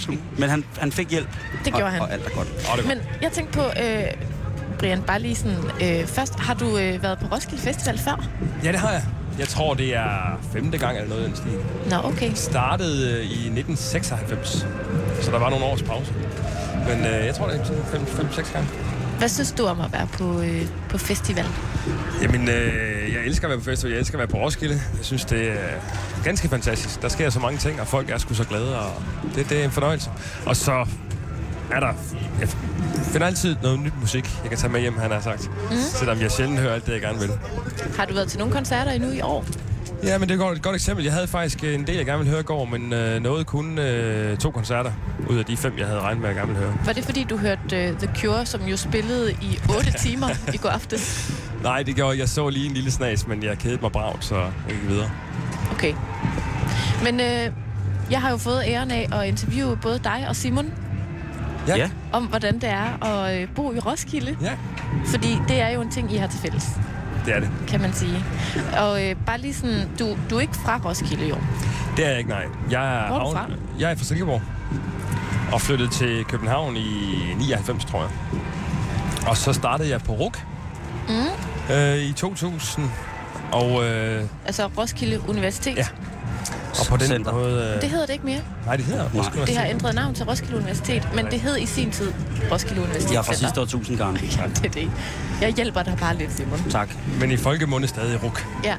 [0.00, 0.18] some?
[0.38, 1.28] Men han, han fik hjælp.
[1.64, 2.00] Det gjorde og, han.
[2.00, 2.48] Og alt er godt.
[2.72, 4.04] Og det Men jeg tænkte på, øh,
[4.78, 8.28] Brian, bare lige sådan, øh, først, har du øh, været på Roskilde Festival før?
[8.64, 9.04] Ja, det har jeg.
[9.38, 11.58] Jeg tror, det er femte gang eller noget i den stil.
[11.90, 12.32] Nå, okay.
[12.34, 14.66] Startede øh, i 1996,
[15.20, 16.12] så der var nogle års pause.
[16.88, 18.68] Men øh, jeg tror, det er sådan 5-6 gange.
[19.20, 21.46] Hvad synes du om at være på, øh, på festival?
[22.22, 23.92] Jamen, øh, jeg elsker at være på festival.
[23.92, 24.74] Jeg elsker at være på Roskilde.
[24.96, 25.80] Jeg synes, det er
[26.24, 27.02] ganske fantastisk.
[27.02, 29.02] Der sker så mange ting, og folk er sgu så glade, og
[29.34, 30.10] det, det er en fornøjelse.
[30.46, 30.86] Og så
[31.70, 31.92] er der...
[32.40, 32.48] Jeg
[33.12, 35.50] finder altid noget nyt musik, jeg kan tage med hjem, han har sagt.
[35.70, 35.76] Mm.
[35.76, 37.30] Selvom jeg sjældent hører alt det, jeg gerne vil.
[37.96, 39.44] Har du været til nogle koncerter endnu i år?
[40.04, 41.04] Ja, men det er et godt, et godt eksempel.
[41.04, 43.78] Jeg havde faktisk en del, jeg gerne ville høre i går, men øh, nåede kun
[43.78, 44.92] øh, to koncerter
[45.30, 46.76] ud af de fem, jeg havde regnet med, at jeg gerne ville høre.
[46.86, 47.60] Var det fordi, du hørte
[47.92, 51.32] uh, The Cure, som jo spillede i 8 timer i går aftes?
[51.62, 52.28] Nej, det gjorde jeg.
[52.28, 55.10] så lige en lille snas, men jeg kedede mig bragt, så jeg gik videre.
[55.72, 55.94] Okay.
[57.04, 57.52] Men øh,
[58.10, 60.72] jeg har jo fået æren af at interviewe både dig og Simon
[61.68, 61.76] Ja.
[61.76, 61.90] Ja.
[62.12, 64.36] om, hvordan det er at øh, bo i Roskilde.
[64.42, 64.52] Ja,
[65.06, 66.66] Fordi det er jo en ting, I har til fælles,
[67.26, 67.50] det er det.
[67.68, 68.24] kan man sige.
[68.80, 71.36] Og øh, bare lige sådan, du, du er ikke fra Roskilde, jo.
[71.96, 72.44] Det er jeg ikke, nej.
[72.70, 73.46] Jeg er, Hvor er du fra?
[73.78, 74.42] jeg er fra Silkeborg.
[75.52, 78.10] Og flyttede til København i 99, tror jeg.
[79.28, 80.38] Og så startede jeg på RUK
[81.08, 81.74] Mm.
[81.74, 82.90] øh, i 2000.
[83.52, 85.76] Og, øh, Altså Roskilde Universitet.
[85.76, 85.86] Ja.
[86.90, 87.32] På den Center.
[87.32, 87.72] måde...
[87.76, 88.40] Øh, Det hedder det ikke mere.
[88.66, 89.70] nej, det hedder Roskilde Det har Universitet.
[89.70, 92.12] ændret navn til Roskilde Universitet, men det hed i sin tid
[92.52, 93.12] Roskilde Universitet.
[93.12, 94.20] Jeg er fra sidste år tusind gange.
[94.38, 94.90] Ja, det er det.
[95.40, 96.64] Jeg hjælper dig bare lidt, Simon.
[96.70, 96.88] Tak.
[97.20, 98.46] Men i folkemunde stadig RUK.
[98.64, 98.76] Ja.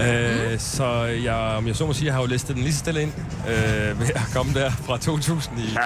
[0.00, 3.02] Øh, så jeg, om jeg så må sige, har jo listet den lige så stille
[3.02, 3.12] ind
[3.48, 5.76] øh, ved at komme der fra 2000 i, i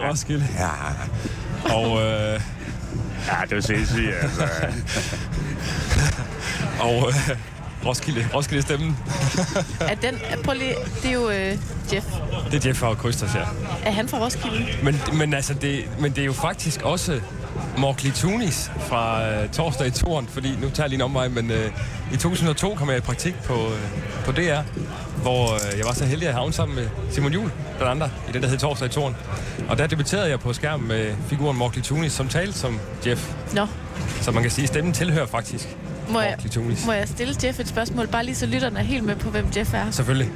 [0.08, 0.46] Roskilde.
[0.58, 1.74] Ja.
[1.74, 2.40] Og, øh,
[3.28, 4.48] Ja, det er sindssygt, altså.
[6.88, 7.30] og øh,
[7.86, 8.96] Roskilde, Roskilde stemmen.
[9.80, 11.58] Er den, prøv lige, det er jo øh,
[11.92, 12.06] Jeff.
[12.50, 13.40] Det er Jeff fra Krysters, ja.
[13.84, 14.66] Er han fra Roskilde?
[14.82, 17.20] Men, men, altså, det, men det er jo faktisk også
[17.78, 21.50] Morkley Tunis fra øh, torsdag i toren, fordi nu tager jeg lige en omvej, men
[21.50, 21.70] øh,
[22.12, 24.60] i 2002 kom jeg i praktik på, øh, på DR,
[25.22, 28.32] hvor øh, jeg var så heldig at havne sammen med Simon Jul, blandt andre, i
[28.32, 29.16] den, der hed torsdag i toren.
[29.68, 33.32] Og der debuterede jeg på skærmen med figuren Morkley Tunis, som talte som Jeff.
[33.52, 33.66] Nå,
[34.20, 35.76] Så man kan sige, at stemmen tilhører faktisk
[36.08, 36.36] må jeg,
[36.86, 39.46] må jeg stille Jeff et spørgsmål, bare lige så lytterne er helt med på, hvem
[39.56, 39.90] Jeff er.
[39.90, 40.30] Selvfølgelig.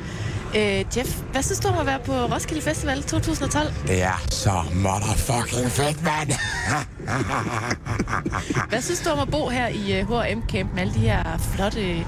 [0.57, 3.73] Øh, Jeff, hvad synes du om at være på Roskilde Festival 2012?
[3.87, 6.33] Det er så motherfucking fedt, mand.
[8.69, 11.91] Hvad synes du om at bo her i H&M Camp med alle de her flotte
[11.91, 12.05] øh,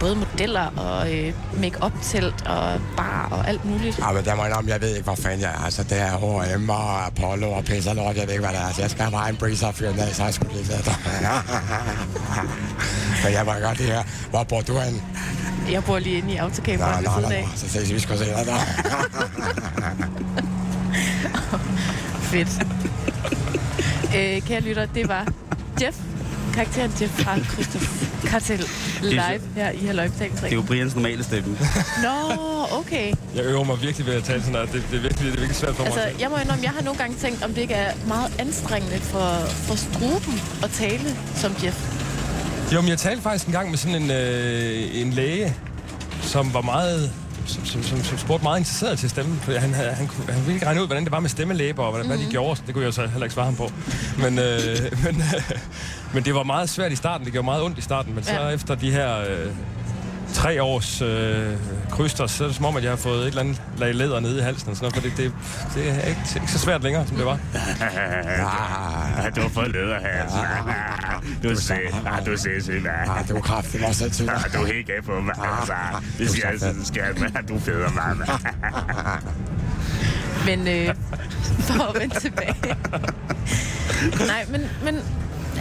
[0.00, 3.98] både modeller og øh, make-up-telt og bar og alt muligt.
[3.98, 5.64] Ja, men der må jeg jeg ved ikke, hvor fanden jeg er.
[5.64, 6.18] Altså, det er
[6.56, 8.66] H&M og Apollo og pisser lort, jeg ved ikke, hvad det er.
[8.66, 10.90] Altså, jeg skal have bare en breezer ned, så jeg skulle lige sætte.
[13.24, 14.02] Men jeg må godt det her.
[14.30, 15.02] Hvor bor du hen?
[15.70, 17.48] Jeg bor lige inde i autocamperen ved siden af.
[17.56, 18.58] Så ses vi, skal se dig der.
[22.20, 22.48] Fedt.
[24.16, 25.26] øh, kære lytter, det var
[25.82, 25.96] Jeff,
[26.54, 27.86] karakteren Jeff fra Christoph
[28.26, 28.64] Kartel
[29.02, 31.58] live her i Halløj Det er jo Brians normale stemme.
[32.02, 32.36] Nå,
[32.78, 33.12] okay.
[33.34, 34.60] Jeg øver mig virkelig ved at tale sådan her.
[34.72, 35.92] Det, det, er virkelig, det er virkelig svært for mig.
[36.02, 38.98] Altså, jeg må indrømme, jeg har nogle gange tænkt, om det ikke er meget anstrengende
[38.98, 41.78] for, for struben at tale som Jeff.
[42.72, 45.54] Jo, men jeg talte faktisk en gang med sådan en, øh, en læge,
[46.22, 47.10] som var meget...
[47.46, 49.40] Som, som, som, som spurgte meget interesseret til stemmen.
[49.42, 51.82] For han, havde- han, kunne- han ville ikke regne ud, hvordan det var med stemmelæber,
[51.82, 52.18] og hvordan, mm-hmm.
[52.18, 52.60] hvad de gjorde.
[52.66, 53.70] Det kunne jeg så heller ikke svare ham på.
[54.18, 54.60] Men, øh,
[55.04, 55.42] men, øh,
[56.14, 57.24] men det var meget svært i starten.
[57.24, 58.14] Det gjorde meget ondt i starten.
[58.14, 58.48] Men så Ja.
[58.48, 59.46] efter de her øh,
[60.32, 61.52] tre års øh,
[61.90, 64.20] kryster, så er det som om, at jeg har fået et eller andet lag læder
[64.20, 64.70] nede i halsen.
[64.70, 65.34] Og sådan noget, for det, det,
[65.74, 67.38] det er ikke, ikke så svært længere, som det var.
[67.80, 70.32] Ah, Du har fået lederhals.
[71.42, 71.74] Du ser,
[72.06, 72.74] ah, du ser sig,
[73.08, 74.30] ah, du er kraftig, hvor sindssygt.
[74.30, 75.72] Ah, Du er helt af på mig, altså.
[76.18, 78.18] Det skal jeg altid skal, men du er federe, mand.
[80.46, 80.94] Men øh,
[81.60, 82.54] for at vende tilbage.
[84.26, 85.00] Nej, men, men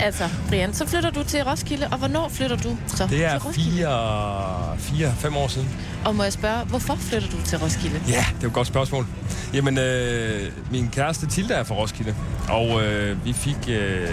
[0.01, 3.39] altså, Brian, så flytter du til Roskilde, og hvornår flytter du så Det er til
[3.47, 3.71] Roskilde?
[3.71, 5.69] fire, fire, fem år siden.
[6.05, 8.01] Og må jeg spørge, hvorfor flytter du til Roskilde?
[8.07, 9.05] Ja, det er jo et godt spørgsmål.
[9.53, 12.15] Jamen, øh, min kæreste Tilda er fra Roskilde,
[12.49, 14.07] og øh, vi fik øh,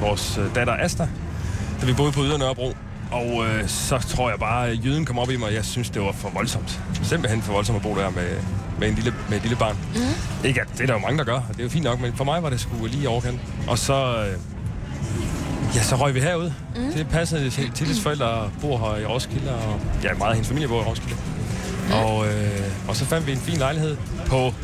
[0.00, 1.08] vores datter Asta,
[1.80, 2.72] da vi boede på Ydre Nørrebro.
[3.12, 5.90] Og øh, så tror jeg bare, at jyden kom op i mig, og jeg synes,
[5.90, 6.80] det var for voldsomt.
[7.02, 8.28] Simpelthen for voldsomt at bo der med,
[8.78, 9.76] med, en lille, med et lille barn.
[9.94, 10.44] Mm.
[10.48, 12.00] Ikke at det er der jo mange, der gør, og det er jo fint nok,
[12.00, 13.40] men for mig var det sgu lige i overkant.
[13.68, 13.94] Og så,
[14.26, 14.36] øh,
[15.74, 16.50] ja, så røg vi herud.
[16.76, 16.92] Mm.
[16.92, 17.70] Det passede til.
[17.74, 21.16] Tildes forældre bor her i Roskilde, og ja, meget af hendes familie bor i Roskilde.
[21.86, 21.92] Mm.
[21.92, 24.54] Og, øh, og så fandt vi en fin lejlighed på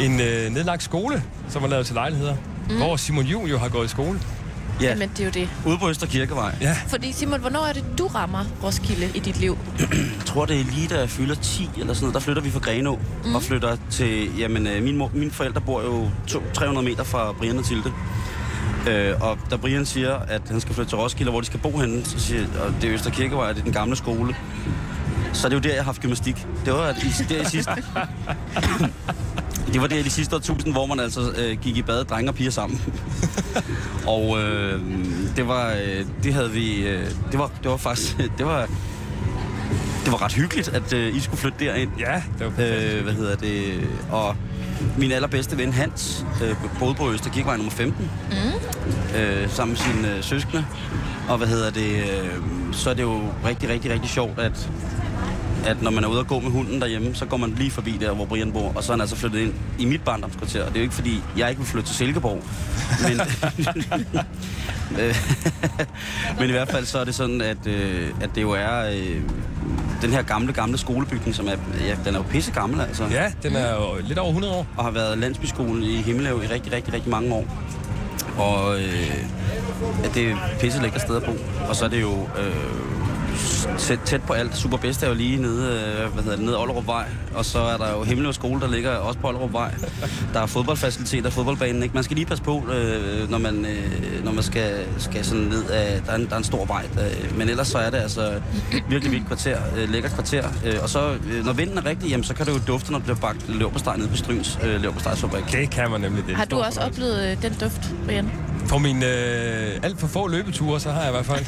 [0.00, 2.34] en øh, nedlagt skole, som var lavet til lejligheder,
[2.70, 2.76] mm.
[2.76, 4.20] hvor Simon Juhl jo har gået i skole.
[4.80, 5.48] Ja, Jamen, det er jo det.
[5.66, 6.54] ude på Øster Kirkevej.
[6.60, 9.58] Ja, Fordi Simon, hvornår er det, du rammer Roskilde i dit liv?
[9.78, 9.88] Jeg
[10.26, 12.14] tror, det er lige da jeg fylder 10 eller sådan noget.
[12.14, 13.34] Der flytter vi fra Grenå mm.
[13.34, 14.38] og flytter til...
[14.38, 17.92] Jamen, øh, min mor, mine forældre bor jo to, 300 meter fra Brian og Tilde.
[18.88, 21.78] Øh, og da Brian siger, at han skal flytte til Roskilde, hvor de skal bo
[21.78, 24.36] henne, så siger, og det er Øster Kirkevej, det er den gamle skole,
[25.32, 26.46] så er det jo der, jeg har haft gymnastik.
[26.64, 27.72] Det var i, der i sidste...
[29.72, 32.30] det var der i de sidste årtusind, hvor man altså øh, gik i bad, drenge
[32.30, 32.80] og piger sammen.
[34.06, 34.80] og øh,
[35.36, 35.72] det var...
[35.72, 36.88] Øh, det havde vi...
[36.88, 38.16] Øh, det, var, det var faktisk...
[38.38, 38.68] Det var,
[40.04, 41.90] det var ret hyggeligt, at øh, I skulle flytte derind.
[41.98, 42.94] ja, det var perfekt.
[42.94, 43.88] Øh, hvad hedder det?
[44.10, 44.36] Og
[44.98, 48.10] min allerbedste ven Hans øh, boede på Øster Kirkevej nummer 15.
[48.30, 48.36] Mm.
[49.18, 50.64] Øh, sammen med sine øh, søskende.
[51.28, 51.96] Og hvad hedder det?
[51.96, 52.30] Øh,
[52.72, 54.70] så er det jo rigtig, rigtig, rigtig sjovt, at
[55.66, 57.90] at når man er ude og gå med hunden derhjemme, så går man lige forbi
[58.00, 60.62] der, hvor Brian bor, og så er han altså flyttet ind i mit barndomskvarter.
[60.62, 62.42] Og det er jo ikke, fordi jeg ikke vil flytte til Silkeborg,
[63.08, 63.20] men,
[65.00, 65.16] Øh,
[66.38, 69.22] men i hvert fald så er det sådan, at, øh, at det jo er øh,
[70.02, 73.04] den her gamle, gamle skolebygning, som er, ja, den er jo pisse gammel, altså.
[73.10, 74.66] Ja, den er jo lidt over 100 år.
[74.76, 77.44] Og har været landsbyskole i Himmelhav i rigtig, rigtig, rigtig mange år.
[78.38, 79.24] Og øh,
[80.04, 81.32] at det er pisse lækkert sted at bo.
[81.68, 82.54] Og så er det jo øh,
[83.78, 84.56] tæt, tæt på alt.
[84.56, 87.06] Super Bedst er jo lige nede, øh, hvad hedder det, nede Ollerup Vej.
[87.34, 89.74] Og så er der jo Himmelhav Skole, der ligger også på Ollerup Vej.
[90.32, 91.82] Der er fodboldfaciliteter, fodboldbanen.
[91.82, 91.94] Ikke?
[91.94, 95.64] Man skal lige passe på, øh, når man, øh, når man skal, skal sådan ned
[95.70, 96.02] af...
[96.06, 96.86] Der er, en, der er en stor vej.
[97.36, 98.40] Men ellers så er det altså
[98.88, 99.58] virkelig vildt kvarter.
[99.76, 100.48] Øh, lækkert kvarter.
[100.64, 102.98] Øh, og så, øh, når vinden er rigtig, jamen, så kan det jo dufte, når
[102.98, 105.44] det bliver bagt leverpostej nede på Stryns øh, leverpostejsfabrik.
[105.52, 106.26] Det kan man nemlig.
[106.26, 108.30] Det Har du også oplevet øh, den duft, Brian?
[108.68, 111.44] På mine øh, alt for få løbeture, så har jeg i hvert fald.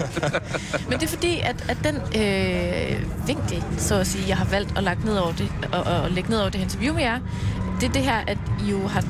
[0.88, 4.78] Men det er fordi, at, at den øh, vinkel, så at sige, jeg har valgt
[4.78, 7.18] at lægge ned over det, og, og lægge ned over det her interview med jer,
[7.80, 9.04] det er det her, at I jo har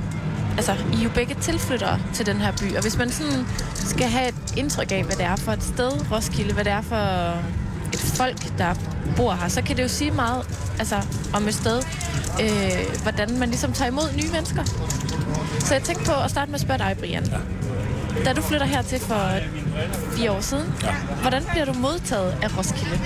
[0.57, 4.07] altså, I er jo begge tilflyttere til den her by, og hvis man sådan skal
[4.07, 7.31] have et indtryk af, hvad det er for et sted, Roskilde, hvad det er for
[7.93, 8.75] et folk, der
[9.17, 10.43] bor her, så kan det jo sige meget
[10.79, 10.97] altså,
[11.35, 11.83] om et sted,
[12.41, 14.65] øh, hvordan man ligesom tager imod nye mennesker.
[15.61, 17.25] Så jeg tænkte på at starte med at spørge dig, Brian.
[18.25, 19.31] Da du flytter hertil for
[20.17, 20.95] fire år siden, ja.
[21.21, 23.01] hvordan bliver du modtaget af Roskilde?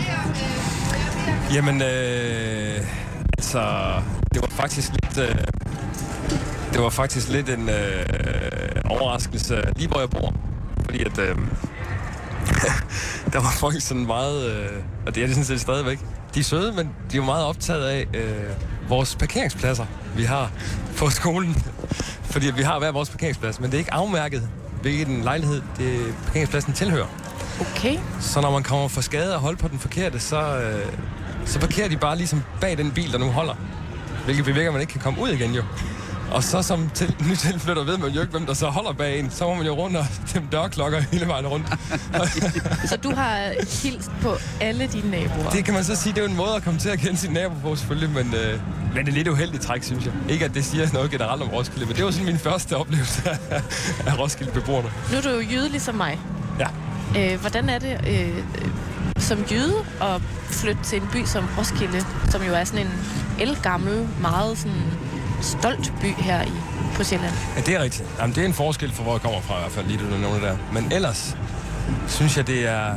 [1.55, 2.87] Jamen, øh,
[3.39, 3.93] altså,
[4.35, 5.19] det var faktisk lidt...
[5.19, 5.37] Øh,
[6.73, 8.07] det var faktisk lidt en øh,
[8.85, 10.35] overraskelse lige hvor jeg bor.
[10.85, 11.19] Fordi at...
[11.19, 11.37] Øh,
[13.33, 14.51] der var folk sådan meget...
[14.51, 14.69] Øh,
[15.07, 15.99] og det er det sådan set stadigvæk.
[16.35, 20.51] De er søde, men de er meget optaget af øh, vores parkeringspladser, vi har
[20.99, 21.55] på skolen.
[22.33, 24.49] Fordi vi har hver vores parkeringsplads, men det er ikke afmærket,
[24.83, 27.07] hvilken lejlighed det parkeringspladsen tilhører.
[27.61, 27.99] Okay.
[28.21, 30.93] Så når man kommer for skade og holder på den forkerte, så, øh,
[31.47, 33.55] så parkerer de bare ligesom bag den bil, der nu holder.
[34.25, 35.63] Hvilket bevirker, at man ikke kan komme ud igen jo.
[36.33, 39.31] Og så som til, nytilflytter ved man jo ikke, hvem der så holder bag en.
[39.31, 41.67] Så må man jo rundt og dem dørklokker hele vejen rundt.
[42.91, 45.51] Så du har hilst på alle dine naboer?
[45.51, 47.17] det kan man så sige, det er jo en måde at komme til at kende
[47.17, 48.61] sin nabo på selvfølgelig, men, øh,
[48.95, 50.13] men det er lidt uheldigt træk, synes jeg.
[50.29, 53.31] Ikke at det siger noget generelt om Roskilde, men det var sådan min første oplevelse
[53.31, 53.63] af,
[54.07, 54.89] af Roskilde-beboerne.
[55.11, 56.19] Nu er du jo jøde ligesom mig.
[56.59, 56.67] Ja.
[57.19, 58.45] Øh, hvordan er det øh,
[59.19, 62.93] som jøde at flytte til en by som Roskilde, som jo er sådan en
[63.41, 64.83] elgammel, meget sådan
[65.43, 66.53] stolt by her i,
[66.95, 67.35] på Sjælland?
[67.57, 68.09] Ja, det er rigtigt.
[68.19, 70.05] Jamen, det er en forskel for, hvor jeg kommer fra i hvert fald, lige du
[70.05, 70.57] nævner der.
[70.73, 71.37] Men ellers
[72.09, 72.95] synes jeg, det er,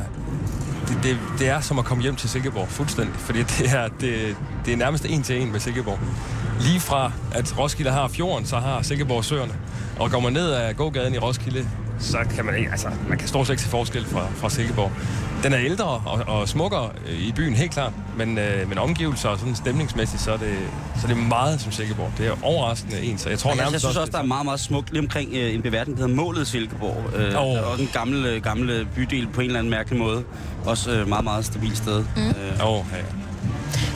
[0.88, 3.14] det, det, det er som at komme hjem til Silkeborg, fuldstændig.
[3.14, 5.98] Fordi det er, det, det er nærmest en til en med Silkeborg.
[6.60, 9.52] Lige fra, at Roskilde har fjorden, så har Silkeborg søerne.
[9.98, 13.28] Og går man ned ad gågaden i Roskilde, så kan man ikke, altså, man kan
[13.28, 14.92] stort set ikke se forskel fra, fra Silkeborg.
[15.42, 17.92] Den er ældre og, og smukkere øh, i byen, helt klart.
[18.16, 20.58] Men, øh, men omgivelser og sådan stemningsmæssigt, så er, det,
[21.00, 22.12] så er det meget som Silkeborg.
[22.18, 24.44] Det er overraskende en, så jeg tror nærmest jeg synes også, det der er meget,
[24.44, 27.14] meget smukt lige omkring øh, en beværtning, der hedder Målet Silkeborg.
[27.16, 27.70] Øh, oh.
[27.70, 30.24] Og en gammel, øh, gammel bydel på en eller anden mærkelig måde.
[30.64, 32.04] Også øh, meget, meget stabilt sted.
[32.16, 32.28] Mm.
[32.28, 33.02] Øh, oh, ja.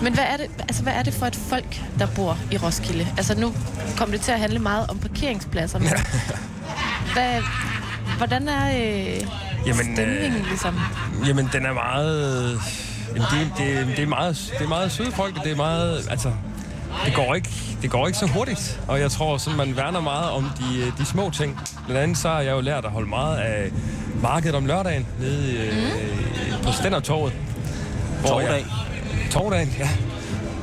[0.03, 3.07] Men hvad er, det, altså, hvad er det for et folk, der bor i Roskilde?
[3.17, 3.55] Altså nu
[3.97, 5.89] kommer det til at handle meget om parkeringspladser, men
[7.13, 7.43] hvad,
[8.17, 9.21] hvordan er øh,
[9.67, 10.79] Jamen, stemningen øh, ligesom?
[11.27, 12.59] Jamen, den er meget...
[13.15, 16.07] Jamen, det, det, det, er meget, det er meget søde folk, det er meget...
[16.11, 16.33] Altså,
[17.07, 17.49] det går, ikke,
[17.83, 21.05] det går ikke så hurtigt, og jeg tror, sådan, man værner meget om de, de
[21.07, 21.61] små ting.
[21.87, 23.71] Blandt andet så har jeg jo lært at holde meget af
[24.23, 27.33] markedet om lørdagen nede øh, på Stændertorvet.
[28.21, 28.67] hvor jeg- Torvdag.
[29.31, 29.89] Torvdagen, ja.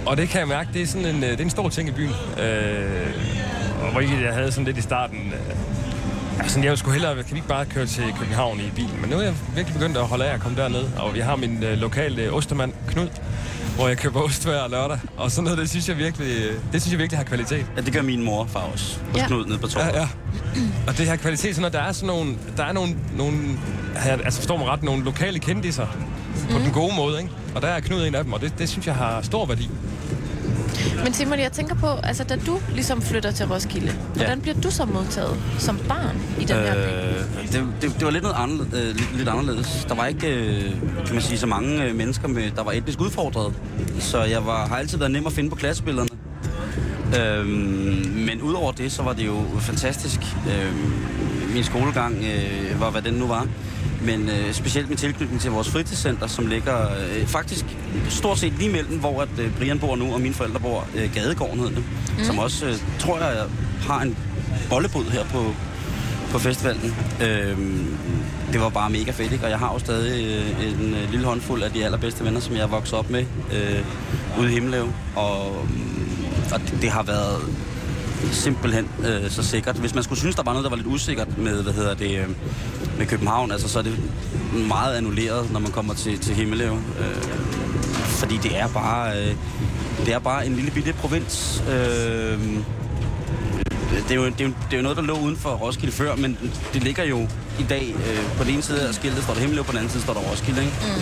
[0.05, 1.89] Og det kan jeg mærke, det er sådan en, øh, det er en stor ting
[1.89, 2.11] i byen.
[2.43, 3.13] Øh,
[3.83, 5.17] og hvor jeg havde sådan lidt i starten...
[5.33, 5.55] Øh,
[6.39, 9.01] Altså, jeg skulle hellere, kan vi ikke bare køre til København i bilen?
[9.01, 10.83] Men nu er jeg virkelig begyndt at holde af at komme derned.
[10.97, 13.07] Og jeg har min øh, lokale øh, ostemand, Knud,
[13.75, 14.99] hvor jeg køber ost hver lørdag.
[15.17, 17.65] Og sådan noget, det synes jeg virkelig, øh, det synes jeg virkelig har kvalitet.
[17.75, 18.97] ja, det gør min mor og far også.
[19.11, 19.27] Hos Ja.
[19.27, 19.87] Knud nede på torvet.
[19.93, 20.07] Ja, ja.
[20.87, 23.37] Og det har kvalitet, sådan at der er sådan nogle, der er nogle, nogle
[23.95, 25.87] her, altså forstår mig ret, nogle lokale kendiser
[26.51, 27.31] på den gode måde, ikke?
[27.55, 29.69] Og der er Knud en af dem, og det, det synes jeg har stor værdi.
[31.03, 34.71] Men Simon, jeg tænker på, altså da du ligesom flytter til Roskilde, hvordan bliver du
[34.71, 36.79] så modtaget som barn i den her by?
[36.79, 39.85] Øh, det, det, det var lidt, noget anderledes, øh, lidt, lidt anderledes.
[39.89, 40.71] Der var ikke, øh,
[41.05, 43.53] kan man sige, så mange øh, mennesker, med, der var etnisk udfordret.
[43.99, 46.09] Så jeg var, har altid været nem at finde på klassebillederne.
[47.19, 47.49] Øhm,
[48.15, 50.19] men udover det, så var det jo fantastisk.
[50.21, 50.93] Øhm,
[51.53, 53.47] min skolegang øh, var, hvad den nu var.
[54.01, 57.65] Men øh, specielt med tilknytning til vores fritidscenter, som ligger øh, faktisk
[58.09, 61.13] stort set lige mellem, hvor at, øh, Brian bor nu, og mine forældre bor, øh,
[61.13, 61.83] Gadegården hedder det.
[62.17, 62.23] Mm.
[62.23, 63.43] Som også, øh, tror jeg,
[63.81, 64.17] har en
[64.69, 65.53] bollebod her på,
[66.31, 66.95] på festivalen.
[67.23, 67.97] Øhm,
[68.51, 69.45] det var bare mega fedt, ikke?
[69.45, 72.55] Og jeg har jo stadig øh, en øh, lille håndfuld af de allerbedste venner, som
[72.55, 73.83] jeg er vokset op med øh,
[74.39, 74.89] ude i Himmeløv.
[75.15, 77.41] Og, mm, og det, det har været
[78.31, 79.75] simpelthen øh, så sikkert.
[79.75, 82.19] Hvis man skulle synes, der var noget, der var lidt usikkert med, hvad hedder det,
[82.19, 82.27] øh,
[82.97, 83.99] med København, altså, så er det
[84.67, 86.73] meget annulleret, når man kommer til, til Himmeløv.
[86.73, 87.23] Øh,
[88.07, 89.35] fordi det er bare, øh,
[90.05, 91.63] det er bare en lille bitte provins.
[91.69, 92.39] Øh,
[93.89, 95.91] det er, jo, det, er jo, det er jo noget, der lå uden for Roskilde
[95.93, 96.37] før, men
[96.73, 97.27] det ligger jo
[97.59, 99.91] i dag øh, på den ene side af skiltet står der Himmeløv, på den anden
[99.91, 100.73] side står der Roskilde, ikke?
[100.81, 101.01] Mm.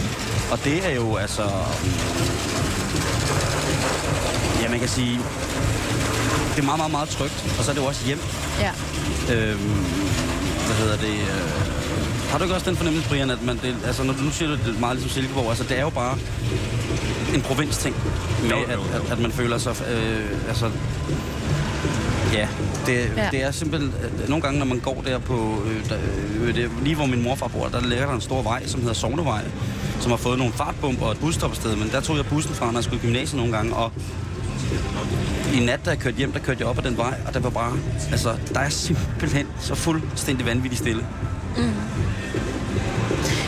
[0.51, 1.43] Og det er jo altså...
[1.83, 1.91] mm,
[4.63, 5.19] Ja, man kan sige...
[6.55, 8.19] Det er meget, meget, meget trygt, og så er det jo også hjem.
[8.59, 8.71] Ja.
[9.33, 9.59] Øhm,
[10.65, 11.13] hvad hedder det?
[11.13, 11.84] Øh,
[12.35, 14.49] har du ikke også den fornemmelse, Brian, at man, det, altså, når du nu siger
[14.51, 16.17] det, det meget ligesom Silkeborg, altså det er jo bare
[17.35, 17.95] en provinsting
[18.41, 18.81] med, Jo, jo, at, jo.
[19.05, 20.71] at, at man føler sig, øh, altså,
[22.33, 22.47] ja,
[22.85, 23.27] det, Ja.
[23.31, 25.97] det er simpelthen, øh, nogle gange, når man går der på, øh, der,
[26.41, 28.93] øh, det, lige hvor min morfar bor, der ligger der en stor vej, som hedder
[28.93, 29.43] Sognevej,
[29.99, 32.73] som har fået nogle fartbumper og et busstoppested, men der tog jeg bussen fra, når
[32.73, 33.91] jeg skulle i gymnasiet nogle gange, og
[35.53, 37.39] i nat, da jeg kørte hjem, der kørte jeg op ad den vej, og der
[37.39, 37.73] var bare,
[38.11, 41.05] altså, der er simpelthen så fuldstændig vanvittigt stille.
[41.57, 41.73] Mm.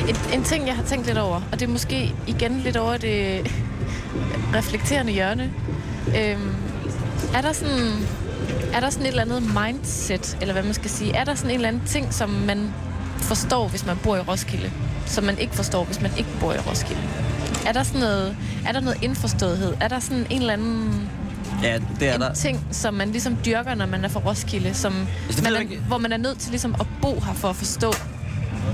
[0.10, 2.98] En, en ting, jeg har tænkt lidt over, og det er måske igen lidt over
[2.98, 3.52] det
[4.58, 5.54] reflekterende hjørne.
[6.18, 6.56] Øhm,
[7.34, 7.92] er der sådan...
[8.74, 11.14] Er der sådan et eller andet mindset, eller hvad man skal sige?
[11.14, 12.74] Er der sådan en eller anden ting, som man
[13.18, 14.72] forstår, hvis man bor i Roskilde,
[15.06, 17.02] som man ikke forstår, hvis man ikke bor i Roskilde?
[17.68, 19.74] Er der sådan noget, er der noget indforståethed?
[19.82, 21.10] Er der sådan en eller anden
[21.64, 22.34] Ja, det er en der.
[22.34, 24.94] ting, som man ligesom dyrker, når man er fra Roskilde, som
[25.28, 25.78] det man er, ikke.
[25.88, 27.94] hvor man er nødt til ligesom at bo her for at forstå,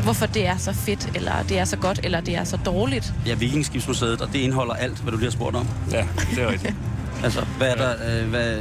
[0.03, 3.13] hvorfor det er så fedt, eller det er så godt, eller det er så dårligt.
[3.25, 5.67] Ja, Vikingskibsmuseet, og det indeholder alt, hvad du lige har spurgt om.
[5.91, 6.05] Ja,
[6.35, 6.73] det er rigtigt.
[7.23, 8.57] Altså, hvad er der, øh, hvad,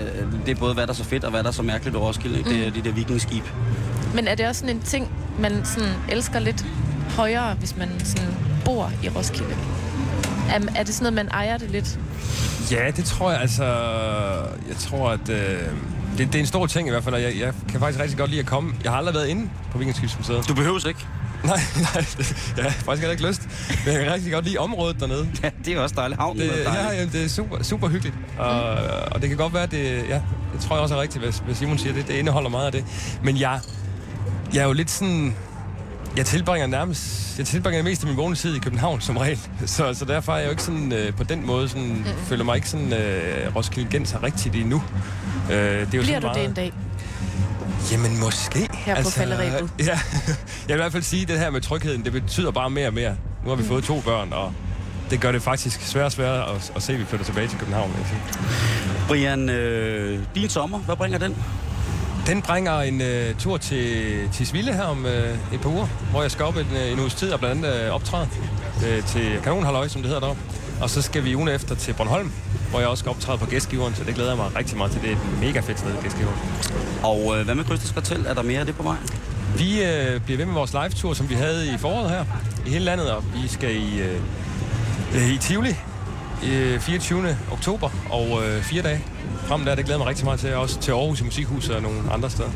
[0.47, 2.09] det er både, hvad der er så fedt, og hvad der er så mærkeligt over
[2.09, 2.39] Roskilde.
[2.39, 2.51] ikke?
[2.51, 3.45] Det er de der vikingskib.
[4.15, 5.09] Men er det også sådan en ting,
[5.39, 6.67] man sådan elsker lidt
[7.17, 8.29] højere, hvis man sådan
[8.65, 9.55] bor i Roskilde?
[10.51, 11.99] Er, er det sådan noget, man ejer det lidt?
[12.71, 13.65] Ja, det tror jeg altså...
[14.69, 15.29] Jeg tror, at...
[15.29, 15.59] Øh,
[16.19, 18.19] det, det er en stor ting i hvert fald, og jeg, jeg kan faktisk rigtig
[18.19, 18.75] godt lide at komme.
[18.85, 20.49] Jeg har aldrig været inde på Vikingskibsmuseet.
[20.49, 21.01] Du behøves ikke.
[21.45, 21.61] Nej,
[21.95, 23.43] nej, det, jeg har faktisk ikke lyst.
[23.87, 25.29] Men jeg kan rigtig godt lide området dernede.
[25.43, 26.21] Ja, det er også dejligt.
[26.21, 27.01] Havnen Det, er ja, dejligt.
[27.01, 28.15] jamen, det er super, super hyggeligt.
[28.39, 28.51] Og,
[29.13, 30.21] og det kan godt være, at det, ja,
[30.53, 32.09] det tror jeg også er rigtigt, hvis, hvis Simon siger det.
[32.09, 32.85] Det indeholder meget af det.
[33.23, 33.61] Men jeg,
[34.55, 35.35] jeg er jo lidt sådan...
[36.17, 37.39] Jeg tilbringer nærmest...
[37.39, 39.39] Jeg tilbringer det meste af min vågne tid i København som regel.
[39.67, 40.93] Så, så derfor er jeg jo ikke sådan...
[40.93, 41.89] Øh, på den måde sådan...
[41.89, 42.05] Mm.
[42.27, 42.93] Føler mig ikke sådan...
[42.93, 44.83] Øh, Roskilde Genser rigtigt endnu.
[45.51, 46.73] Øh, det er jo Bliver sådan du meget, det en dag?
[47.93, 48.59] Jamen måske.
[48.59, 49.71] Altså, Her på falderebet.
[49.87, 49.99] Ja, jeg
[50.69, 52.95] vil i hvert fald sige, at det her med trygheden, det betyder bare mere og
[52.95, 53.17] mere.
[53.45, 54.53] Nu har vi fået to børn, og
[55.11, 57.59] det gør det faktisk sværere og sværere at, at se, at vi flytter tilbage til
[57.59, 57.91] København.
[57.99, 58.07] Jeg.
[59.09, 61.37] Brian, øh, din sommer, hvad bringer den?
[62.27, 66.31] Den bringer en øh, tur til Tisvilde her om øh, et par uger, hvor jeg
[66.31, 68.29] skal op en, øh, en uges tid og blandt andet øh, optræde
[68.87, 70.43] øh, til Kanonhalløj, som det hedder deroppe.
[70.83, 72.33] Og så skal vi ugen efter til Bornholm,
[72.71, 75.03] hvor jeg også skal optræde på gæstgiveren, så det glæder jeg mig rigtig meget til.
[75.03, 76.39] Det er et mega fedt sted, gæstgiveren.
[77.03, 78.27] Og øh, hvad med Krysters Kartel?
[78.27, 78.97] Er der mere af det på vej?
[79.57, 82.25] Vi øh, bliver ved med vores live-tour, som vi havde i foråret her
[82.67, 85.77] i hele landet, og vi skal i, øh, i Tivoli
[86.53, 87.37] øh, 24.
[87.53, 89.05] oktober og øh, fire dage
[89.47, 89.75] frem der.
[89.75, 90.55] Det glæder mig rigtig meget til.
[90.55, 92.51] Også til Aarhus i Musikhuset og nogle andre steder.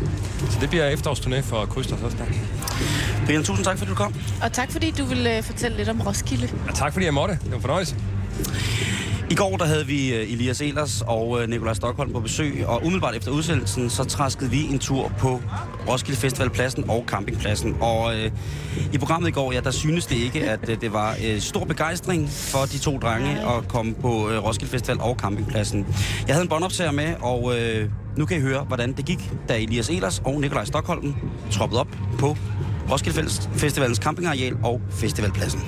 [0.51, 2.25] Så det bliver efterårsturné for Krysters også der.
[3.27, 4.15] Brian, tusind tak, fordi du kom.
[4.43, 6.49] Og tak fordi du vil øh, fortælle lidt om Roskilde.
[6.69, 7.35] Og tak fordi jeg måtte.
[7.35, 7.97] Det var en fornøjelse.
[9.31, 12.81] I går der havde vi øh, Elias Elers og øh, Nikolaj Stockholm på besøg, og
[12.83, 15.43] umiddelbart efter udsendelsen, så traskede vi en tur på
[15.89, 17.77] Roskilde Festivalpladsen og campingpladsen.
[17.81, 18.31] Og øh,
[18.93, 21.65] i programmet i går, ja, der synes det ikke, at øh, det var øh, stor
[21.65, 25.87] begejstring for de to drenge at komme på øh, Roskilde Festival og campingpladsen.
[26.27, 29.59] Jeg havde en båndoptager med, og øh, nu kan I høre, hvordan det gik, da
[29.59, 31.15] Elias Elers og Nikolaj Stockholm
[31.51, 32.37] troppede op på
[32.91, 35.61] Roskilde Fest- Festivalens campingareal og festivalpladsen.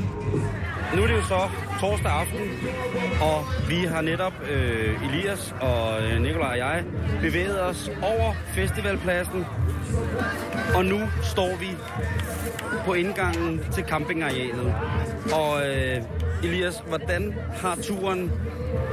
[0.97, 1.41] Nu er det jo så
[1.81, 2.41] torsdag aften,
[3.21, 6.85] og vi har netop, øh, Elias og øh, Nikolaj og jeg,
[7.23, 9.45] bevæget os over festivalpladsen.
[10.75, 11.69] Og nu står vi
[12.87, 14.75] på indgangen til campingarealet.
[15.33, 16.03] Og øh,
[16.45, 18.33] Elias, hvordan har turen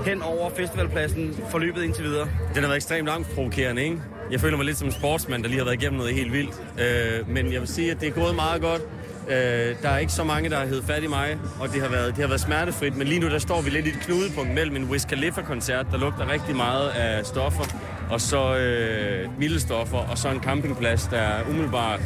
[0.05, 2.27] hen over festivalpladsen forløbet indtil videre?
[2.53, 3.97] Den har været ekstremt langt provokerende, ikke?
[4.31, 6.61] Jeg føler mig lidt som en sportsmand, der lige har været igennem noget helt vildt.
[6.79, 8.81] Øh, men jeg vil sige, at det er gået meget godt.
[9.29, 11.89] Øh, der er ikke så mange, der har heddet fat i mig, og det har,
[11.89, 12.97] været, det har været smertefrit.
[12.97, 15.97] Men lige nu, der står vi lidt i et knudepunkt mellem en Wiz Khalifa-koncert, der
[15.97, 17.63] lugter rigtig meget af stoffer,
[18.09, 21.99] og så øh, milde stoffer, og så en campingplads, der er umiddelbart...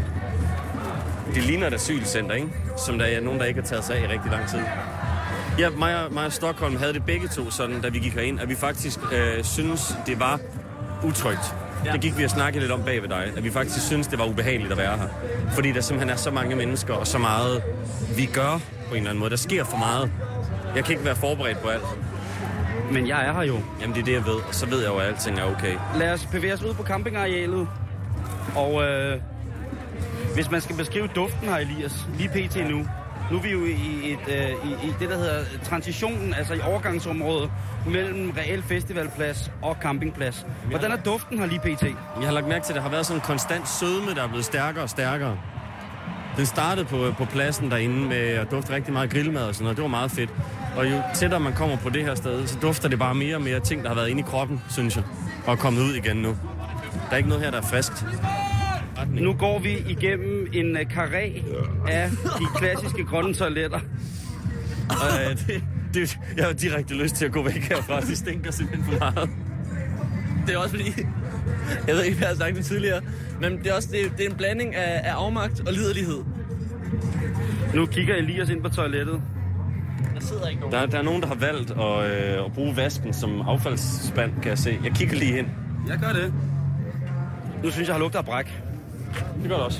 [1.35, 2.47] Det ligner et asylcenter, ikke?
[2.77, 4.59] Som der er nogen, der ikke har taget sig af i rigtig lang tid.
[5.59, 8.39] Ja, mig og, mig og Stockholm havde det begge to sådan, da vi gik herind,
[8.39, 10.39] at vi faktisk øh, synes det var
[11.03, 11.55] utrygt.
[11.85, 11.91] Ja.
[11.91, 14.19] Det gik vi og snakkede lidt om bag ved dig, at vi faktisk synes det
[14.19, 15.07] var ubehageligt at være her.
[15.53, 17.63] Fordi der simpelthen er så mange mennesker, og så meget
[18.15, 19.29] vi gør på en eller anden måde.
[19.29, 20.11] Der sker for meget.
[20.75, 21.83] Jeg kan ikke være forberedt på alt.
[22.91, 23.59] Men jeg er her jo.
[23.81, 25.75] Jamen det er det, jeg ved, og så ved jeg jo, at alting er okay.
[25.95, 27.67] Lad os bevæge os ud på campingarealet.
[28.55, 29.21] Og øh,
[30.33, 32.69] hvis man skal beskrive duften her, Elias, lige pt.
[32.69, 32.85] nu.
[33.31, 36.59] Nu er vi jo i, et, øh, i, i det, der hedder transitionen, altså i
[36.61, 37.51] overgangsområdet
[37.87, 40.45] mellem reel festivalplads og campingplads.
[40.69, 41.83] Hvordan er duften her lige pt?
[41.83, 44.27] Jeg har lagt mærke til, at der har været sådan en konstant sødme, der er
[44.27, 45.37] blevet stærkere og stærkere.
[46.37, 49.77] Den startede på, på pladsen derinde med at dufte rigtig meget grillmad og sådan noget.
[49.77, 50.29] Det var meget fedt.
[50.75, 53.41] Og jo tættere man kommer på det her sted, så dufter det bare mere og
[53.41, 55.03] mere ting, der har været inde i kroppen, synes jeg.
[55.45, 56.29] Og er kommet ud igen nu.
[56.93, 58.05] Der er ikke noget her, der er friskt.
[59.13, 61.43] Nu går vi igennem en uh, karé
[61.87, 63.79] af de klassiske grønne toiletter.
[64.89, 68.01] Og, øh, det, det, jeg har direkte lyst til at gå væk herfra.
[68.01, 69.29] Det stinker simpelthen for meget.
[70.47, 71.05] Det er også fordi,
[71.87, 73.01] jeg ved ikke, hvad jeg har sagt det tidligere,
[73.41, 76.23] men det er også det, det er en blanding af, af afmagt og liderlighed.
[77.75, 79.21] Nu kigger Elias ind på toilettet.
[80.15, 80.75] Der sidder ikke nogen.
[80.75, 84.49] Der, der er nogen, der har valgt at, øh, at bruge vasken som affaldsspand, kan
[84.49, 84.79] jeg se.
[84.83, 85.47] Jeg kigger lige ind.
[85.87, 86.33] Jeg gør det.
[87.63, 88.61] Nu synes jeg, har lugter af bræk.
[89.41, 89.79] Det gør det også.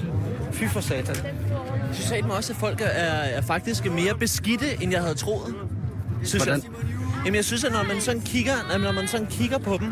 [0.52, 1.16] Fy for satan.
[1.16, 1.34] Jeg
[1.94, 5.56] synes satme også, at folk er, er faktisk mere beskidte, end jeg havde troet.
[6.24, 6.62] Synes Hvordan?
[6.64, 6.72] Jeg.
[7.26, 9.88] Jamen, jeg synes, at når man sådan kigger, når man sådan kigger på dem,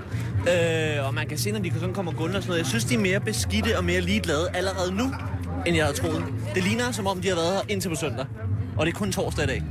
[0.47, 2.85] øh, og man kan se, når de sådan kommer gående og sådan noget, jeg synes,
[2.85, 5.13] de er mere beskidte og mere ligeglade allerede nu,
[5.65, 6.23] end jeg havde troet.
[6.55, 8.25] Det ligner, som om de har været her indtil på søndag.
[8.77, 9.63] Og det er kun torsdag i dag.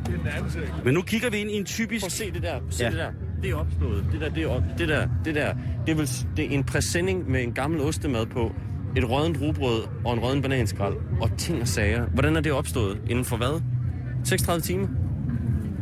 [0.85, 2.03] Men nu kigger vi ind i en typisk...
[2.03, 2.59] Prøv at se det der.
[2.71, 2.85] Se Ja.
[2.85, 2.91] ja.
[2.91, 3.11] det der.
[3.43, 4.05] Det er opstået.
[4.13, 5.55] Det der, det er, op, det der, det der.
[5.87, 8.53] Det er, vel, det er en præsending med en gammel ostemad på,
[8.97, 12.07] et rødent rugbrød og en rødden bananskrald og ting og sager.
[12.07, 12.99] Hvordan er det opstået?
[13.11, 13.61] Inden for hvad?
[14.25, 14.89] 36 timer?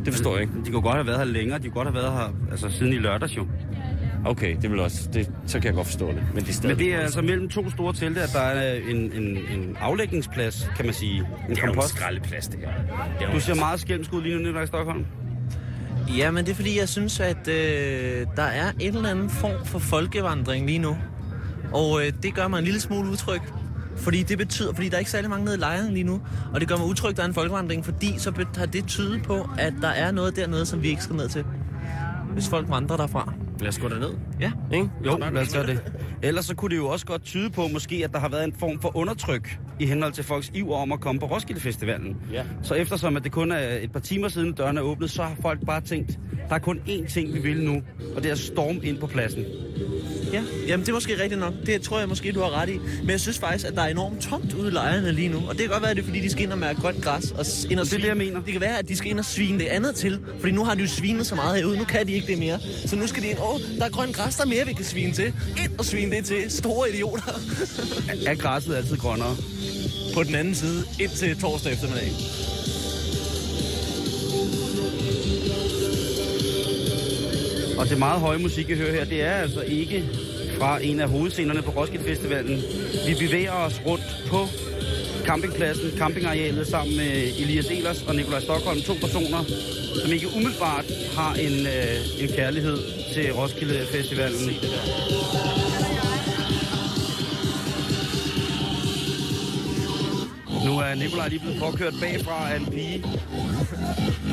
[0.05, 0.53] Det forstår jeg ikke.
[0.65, 1.57] De kunne godt have været her længere.
[1.57, 3.47] De kunne godt have været her altså, siden i lørdags jo.
[4.25, 6.23] Okay, det vil også, det, så kan jeg godt forstå det.
[6.33, 8.79] Men det er stadig Men det er altså mellem to store telte, at der er
[8.89, 11.17] en, en, en aflægningsplads, kan man sige.
[11.17, 11.89] En det er jo en kompost.
[11.89, 12.71] skraldeplads, det her.
[13.19, 15.05] Det Du ser meget skælmsk ud lige nu, Nikolaj Stockholm.
[16.17, 19.65] Ja, men det er fordi, jeg synes, at øh, der er en eller anden form
[19.65, 20.97] for folkevandring lige nu.
[21.75, 23.41] Og øh, det gør mig en lille smule utryg.
[23.95, 26.21] Fordi det betyder, fordi der er ikke særlig mange nede i lejren lige nu.
[26.53, 29.23] Og det gør mig utryg, at der er en folkevandring, fordi så har det tydet
[29.23, 31.45] på, at der er noget dernede, som vi ikke skal ned til.
[32.33, 33.33] Hvis folk vandrer derfra.
[33.59, 34.09] Lad os gå derned.
[34.39, 34.51] Ja.
[34.73, 34.89] Ikke?
[35.05, 35.93] Jo, lad os gøre det.
[36.21, 38.53] Ellers så kunne det jo også godt tyde på, måske, at der har været en
[38.59, 42.17] form for undertryk i henhold til folks iver om at komme på Roskilde Festivalen.
[42.33, 42.43] Ja.
[42.61, 45.35] Så eftersom at det kun er et par timer siden dørene er åbnet, så har
[45.41, 46.19] folk bare tænkt,
[46.49, 47.81] der er kun én ting, vi vil nu,
[48.15, 49.45] og det er at storme ind på pladsen.
[50.33, 51.53] Ja, jamen det er måske rigtigt nok.
[51.65, 52.77] Det tror jeg måske, du har ret i.
[53.01, 55.37] Men jeg synes faktisk, at der er enormt tomt ude i lejrene lige nu.
[55.37, 57.03] Og det kan godt være, at det er, fordi de skal ind og mærke grønt
[57.03, 57.31] græs.
[57.31, 58.41] Og ind og Det er det, jeg mener.
[58.41, 60.19] Det kan være, at de skal ind og svine det andet til.
[60.39, 61.77] Fordi nu har de jo svinet så meget herude.
[61.77, 62.59] Nu kan de ikke det mere.
[62.85, 63.37] Så nu skal de ind.
[63.39, 65.25] Åh, der er grønt græs, der er mere, vi kan svine til.
[65.63, 66.51] Ind og svine det til.
[66.51, 67.39] Store idioter.
[68.25, 69.35] Er græsset altid grønnere?
[70.13, 72.11] På den anden side, indtil torsdag eftermiddag.
[77.77, 80.03] Og det meget høje musik, jeg hører her, det er altså ikke
[80.59, 82.61] fra en af hovedscenerne på Roskilde Festivalen.
[83.07, 84.47] Vi bevæger os rundt på
[85.25, 88.81] campingpladsen, campingarealet sammen med Elias Elers og Nikolaj Stockholm.
[88.81, 89.43] To personer,
[90.03, 90.85] som ikke umiddelbart
[91.17, 92.77] har en, øh, en kærlighed
[93.13, 94.49] til Roskilde Festivalen.
[100.65, 103.03] Nu er Nikolaj lige blevet påkørt bagfra af en pige.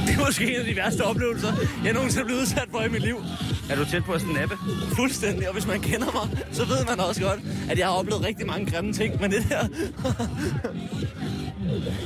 [0.06, 1.52] Det er måske en af de værste oplevelser,
[1.84, 3.16] jeg nogensinde er blevet udsat for i mit liv.
[3.70, 4.56] Er du tæt på at snappe?
[4.96, 5.48] Fuldstændig.
[5.48, 7.40] Og hvis man kender mig, så ved man også godt,
[7.70, 9.68] at jeg har oplevet rigtig mange grimme ting med det der.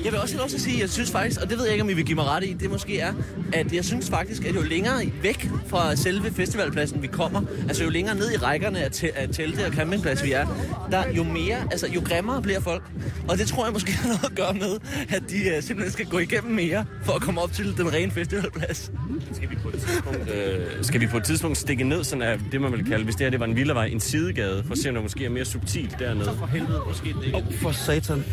[0.05, 1.64] Jeg vil også have lov til at sige, at jeg synes faktisk, og det ved
[1.64, 3.12] jeg ikke, om I vil give mig ret i, det måske er,
[3.53, 7.91] at jeg synes faktisk, at jo længere væk fra selve festivalpladsen vi kommer, altså jo
[7.91, 10.47] længere ned i rækkerne af, te- af telte og campingplads vi er,
[10.91, 12.83] der jo mere, altså jo grimmere bliver folk.
[13.29, 16.07] Og det tror jeg måske har noget at gøre med, at de uh, simpelthen skal
[16.07, 18.91] gå igennem mere, for at komme op til den rene festivalplads.
[19.33, 22.39] Skal vi på et tidspunkt, øh, skal vi på et tidspunkt stikke ned, sådan af
[22.53, 24.79] det, man vil kalde, hvis det her det var en villavej, en sidegade, for at
[24.79, 26.35] se, om der måske er mere subtilt dernede.
[26.39, 27.37] For helvede, måske det ikke.
[27.37, 28.25] Åh, for satan.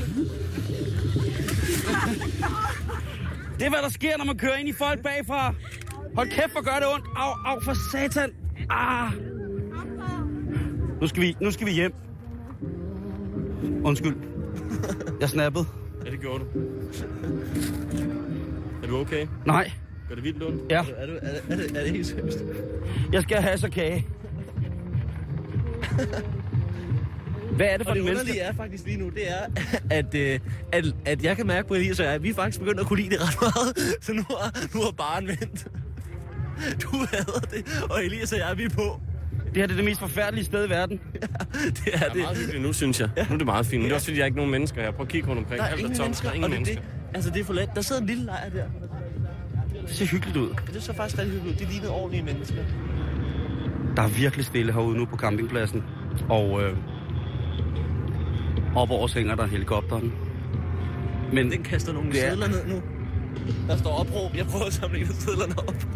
[3.64, 5.54] Det er, hvad der sker, når man kører ind i folk bagfra.
[6.16, 7.06] Hold kæft, hvor gør det ondt.
[7.16, 8.32] Au, au, for satan.
[8.70, 9.12] Ah.
[11.02, 11.94] Nu skal vi, nu skal vi hjem.
[13.84, 14.16] Undskyld.
[15.20, 15.66] Jeg snappede.
[16.06, 16.46] Ja, det gjorde du.
[18.84, 19.28] Er du okay?
[19.46, 19.72] Nej.
[20.10, 20.72] Gør det vildt ondt?
[20.72, 20.86] Ja.
[20.98, 22.44] Er, du, er, det- er, det, er det helt seriøst?
[23.14, 24.08] Jeg skal have så kage.
[27.56, 28.40] Hvad er det for Og en det menneske?
[28.40, 29.40] er faktisk lige nu, det er,
[29.90, 30.40] at, øh,
[30.72, 32.86] at, at jeg kan mærke på Elias og jeg, at vi er faktisk begyndt at
[32.86, 33.78] kunne lide det ret meget.
[34.02, 35.68] Så nu har, nu har baren vendt.
[36.82, 39.02] Du hader det, og Elias og jeg, vi er på.
[39.54, 41.00] Det her det er det mest forfærdelige sted i verden.
[41.14, 41.22] Det
[41.54, 42.22] er Det er det.
[42.22, 43.10] meget hyggeligt nu, synes jeg.
[43.18, 43.24] Ja.
[43.30, 43.82] Nu er det meget fint.
[43.82, 44.92] Men det er også fordi, der er ikke nogen mennesker her.
[44.92, 45.60] Prøv at kigge rundt omkring.
[45.60, 46.06] Der er Alt ingen tomt.
[46.06, 46.82] mennesker, Der er ingen og det, er mennesker.
[46.82, 47.70] det, altså det er for let.
[47.76, 48.64] Der sidder en lille lejr der.
[49.82, 50.50] Det ser hyggeligt ud.
[50.74, 51.66] Det så faktisk rigtig hyggeligt ud.
[51.68, 52.64] De ligner ordentlige mennesker.
[53.96, 55.84] Der er virkelig stille herude nu på campingpladsen.
[56.30, 56.78] Og øh,
[58.76, 60.14] op over hænger der helikopteren.
[61.34, 62.82] Men Den kaster nogle er- sædler ned nu.
[63.68, 64.36] Der står opråb.
[64.36, 65.88] Jeg prøver at samle en af sædlerne op.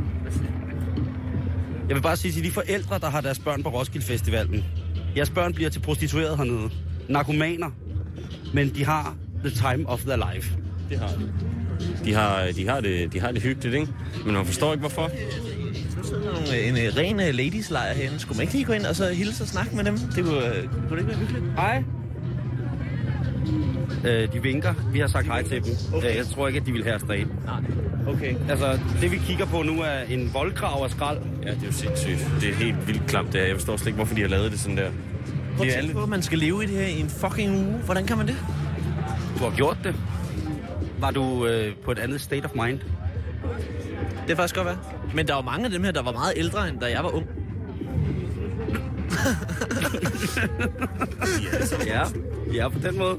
[1.87, 4.65] jeg vil bare sige til de forældre, der har deres børn på Roskilde Festivalen.
[5.17, 6.69] Jeres børn bliver til prostitueret hernede.
[7.09, 7.69] Narkomaner.
[8.53, 9.15] Men de har
[9.45, 10.57] the time of their life.
[10.89, 11.31] Det har de.
[12.05, 13.87] De har, de har, det, de har det hyggeligt, ikke?
[14.25, 15.09] Men man forstår ikke, hvorfor.
[16.11, 18.19] Nogle, en, en ren øh, ladies-lejr herinde.
[18.19, 19.97] Skulle man ikke lige gå ind og så hilse og snakke med dem?
[19.97, 21.45] Det kunne, øh, kunne det ikke være hyggeligt?
[21.55, 21.83] Hej.
[24.05, 24.73] Øh, de vinker.
[24.91, 25.73] Vi har sagt hej til dem.
[25.93, 26.09] Okay.
[26.09, 27.03] Øh, jeg tror ikke, at de vil have os.
[27.03, 27.19] Nej.
[28.07, 28.35] Okay.
[28.49, 31.17] Altså, det vi kigger på nu er en voldgrav af skrald.
[31.43, 32.27] Ja, det er jo sindssygt.
[32.41, 33.47] Det er helt vildt klamt, det her.
[33.47, 34.91] Jeg forstår slet ikke, hvorfor de har lavet det sådan der.
[35.57, 35.93] Prøv at tænke alle...
[35.93, 37.77] på, at man skal leve i det her i en fucking uge.
[37.85, 38.35] Hvordan kan man det?
[39.39, 39.95] Du har gjort det.
[40.99, 42.79] Var du øh, på et andet state of mind?
[44.27, 44.77] Det er faktisk godt være.
[45.13, 47.09] Men der var mange af dem her, der var meget ældre, end da jeg var
[47.09, 47.25] ung.
[51.85, 52.03] Ja,
[52.53, 53.17] ja på den måde.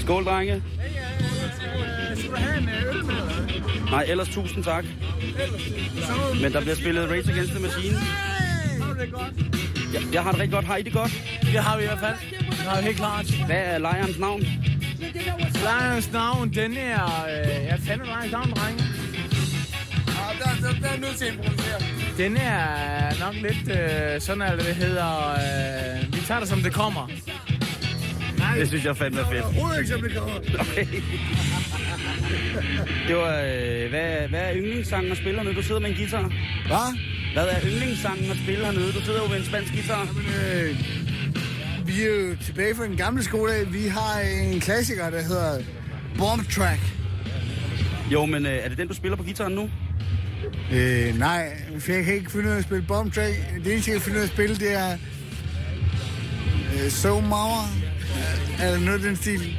[0.00, 0.62] Skål, drenge.
[3.90, 4.84] Nej, ellers tusind tak.
[6.42, 7.96] Men der bliver spillet Race Against the Machine.
[9.94, 10.64] Jeg, jeg har det rigtig godt.
[10.64, 11.12] Har I det godt?
[11.40, 12.16] Det har vi i hvert fald.
[12.50, 13.26] Det har vi helt klart.
[13.46, 14.42] Hvad er lejrens navn?
[15.62, 17.04] Lejrens navn, den er...
[17.04, 18.84] Øh, ja, fanden er lejrens navn, drenge?
[22.18, 25.30] Den er nok lidt øh, sådan, at det hedder...
[25.30, 27.10] Øh, vi tager det, som det kommer.
[28.38, 28.58] Nej.
[28.58, 29.44] Det synes jeg fandme er fedt.
[29.44, 30.36] Overhovedet ikke, som det kommer.
[30.60, 30.86] Okay.
[33.08, 35.54] Det var, øh, hvad, hvad er yndlingssangen at spille hernede?
[35.54, 36.32] Du sidder med en guitar.
[36.66, 36.98] Hvad?
[37.32, 38.92] Hvad er yndlingssangen at spille hernede?
[38.92, 40.02] Du sidder jo med en spansk guitar.
[40.02, 40.78] Øh,
[41.86, 43.52] vi er jo tilbage fra den gamle skole.
[43.72, 45.62] Vi har en klassiker, der hedder
[46.18, 46.80] Bomb Track.
[48.12, 49.70] Jo, men øh, er det den, du spiller på guitaren nu?
[50.72, 53.34] Øh, nej, for jeg kan ikke finde ud af at spille Bomb Track.
[53.64, 54.92] Det eneste, jeg kan finde ud af at spille, det er
[56.74, 57.68] øh, So Mauer.
[58.62, 59.56] Eller noget den stil.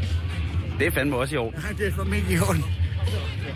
[0.80, 1.52] Det er fandme også i år.
[1.52, 2.64] Nej, det er for ikke i orden.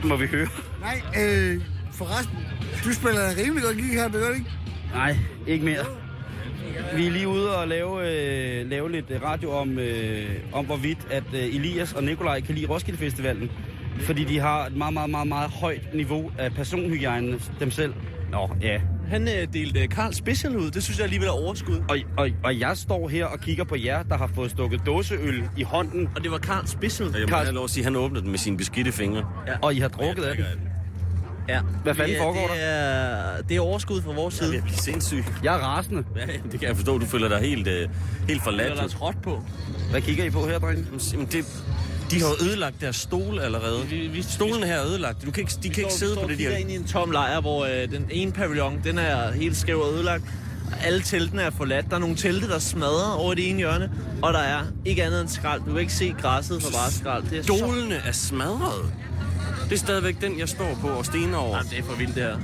[0.04, 0.48] Må vi høre.
[0.82, 1.62] Nej, øh,
[1.92, 2.38] forresten,
[2.86, 4.52] du spiller rimelig godt guitar, det gør du ikke?
[4.94, 5.18] Nej,
[5.48, 5.86] ikke mere.
[6.96, 11.24] Vi er lige ude og lave, øh, lave lidt radio om, øh, om hvorvidt, at
[11.34, 13.52] øh, Elias og Nikolaj kan lide Roskilde Festivalen.
[14.02, 17.94] Fordi de har et meget, meget, meget, meget højt niveau af personhygiejne dem selv.
[18.32, 18.80] Nå, ja.
[19.08, 20.72] Han øh, delte Karl Special ud.
[20.72, 21.84] Det synes jeg alligevel er overskud.
[21.90, 25.44] Og, og, og jeg står her og kigger på jer, der har fået stukket dåseøl
[25.58, 27.10] i hånden, Og det var Karl Special.
[27.20, 29.26] Jeg må have lov at sige, at han åbnede den med sine beskidte fingre.
[29.62, 30.46] og I har drukket af den.
[31.50, 31.60] Ja.
[31.84, 34.52] Hvad fanden er- foregår det er, det er overskud fra vores Jeg side.
[34.52, 35.24] vil blive sindssyg.
[35.44, 36.04] Jeg er rasende.
[36.16, 36.22] Ja,
[36.52, 36.98] det kan jeg forstå.
[36.98, 37.90] Du føler dig helt, øh,
[38.28, 38.78] helt forladt.
[38.78, 39.44] Der er trådt på.
[39.92, 40.86] Hvad kigger I på her, drenge?
[41.14, 41.64] Jamen, det,
[42.12, 43.86] de har jo ødelagt deres stol allerede.
[43.90, 45.26] Vi, vi, Stolen her er ødelagt.
[45.26, 46.52] Du kan ikke, de kan ikke sidde på det, de har...
[46.52, 49.94] ind i en tom lejr, hvor øh, den ene pavillon, den er helt skæv og
[49.94, 50.24] ødelagt.
[50.84, 51.90] Alle teltene er forladt.
[51.90, 53.92] Der er nogle telte, der smadrer over det ene hjørne.
[54.22, 55.62] Og der er ikke andet end skrald.
[55.62, 57.24] Du kan ikke se græsset for bare skrald.
[57.30, 57.58] Det er så...
[57.58, 58.94] Stolene er smadret.
[59.64, 61.58] Det er stadigvæk den, jeg står på og stener over.
[61.58, 62.38] Jamen, det er for vildt, det her.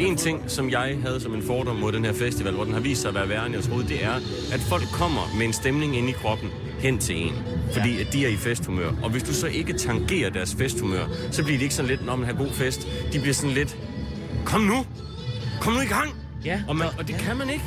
[0.00, 2.80] En ting, som jeg havde som en fordom mod den her festival, hvor den har
[2.80, 4.14] vist sig at være værre, end jeg troede, det er,
[4.52, 6.50] at folk kommer med en stemning ind i kroppen
[6.84, 7.32] hen til en.
[7.72, 8.90] Fordi at de er i festhumør.
[9.02, 12.16] Og hvis du så ikke tangerer deres festhumør, så bliver de ikke sådan lidt, når
[12.16, 12.88] man har god fest.
[13.12, 13.76] De bliver sådan lidt,
[14.44, 14.86] kom nu!
[15.60, 16.14] Kom nu i gang!
[16.44, 17.64] Ja, Og, man, og det kan man ikke.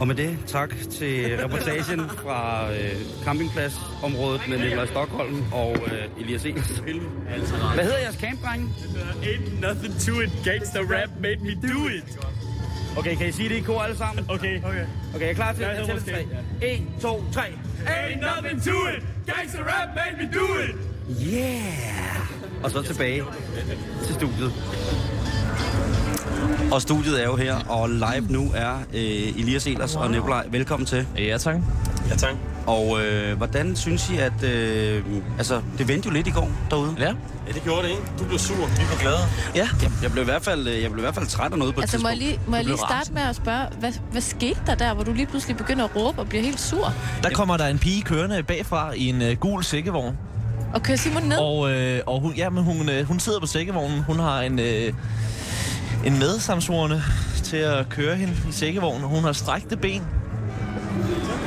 [0.00, 2.92] Og med det, tak til reportagen fra øh,
[3.24, 6.68] campingpladsområdet med Nikolaj Stockholm og øh, Elias Ehlers.
[7.74, 8.68] Hvad hedder jeres camp, drenge?
[9.22, 10.30] Ain't nothing to it.
[10.44, 12.18] Gangster rap made me do it.
[12.98, 14.24] Okay, kan I sige det i kor alle sammen?
[14.28, 14.58] Okay.
[14.64, 14.84] okay.
[15.14, 16.26] Okay, er I klar til at tælle tre?
[16.62, 17.42] 1, 2, 3.
[17.86, 19.06] Ain't nothing to it.
[19.26, 20.76] Gangster rap made me do it.
[21.32, 22.64] Yeah!
[22.64, 23.22] Og så tilbage
[24.06, 24.52] til studiet.
[26.72, 30.46] Og studiet er jo her, og live nu er øh, Elias Elers og Nikolaj.
[30.50, 31.06] Velkommen til.
[31.16, 31.56] Ja, tak.
[32.10, 32.34] Ja, tak.
[32.68, 34.42] Og øh, hvordan synes I, at...
[34.42, 35.02] Øh,
[35.38, 36.94] altså, det vendte jo lidt i går derude.
[36.98, 37.12] Ja.
[37.48, 38.02] Ja, det gjorde det, ikke?
[38.18, 38.56] Du blev sur.
[38.56, 39.18] Vi var glade.
[39.54, 39.68] Ja.
[39.82, 41.74] Jeg, jeg, blev i hvert fald, øh, jeg blev i hvert fald træt af noget
[41.74, 42.40] på et Altså, må jeg tidspunkt.
[42.44, 45.12] lige, må jeg lige starte med at spørge, hvad, hvad skete der der, hvor du
[45.12, 46.92] lige pludselig begynder at råbe og bliver helt sur?
[47.22, 50.16] Der kommer der en pige kørende bagfra i en uh, gul sækkevogn.
[50.74, 51.38] Og kører Simon ned?
[51.38, 54.02] Og, øh, og hun, ja, men hun, øh, hun sidder på sækkevognen.
[54.02, 54.92] Hun har en, øh,
[56.06, 57.02] en medsamsvorende
[57.42, 59.02] til at køre hende i sækkevognen.
[59.02, 60.02] Hun har strækte ben.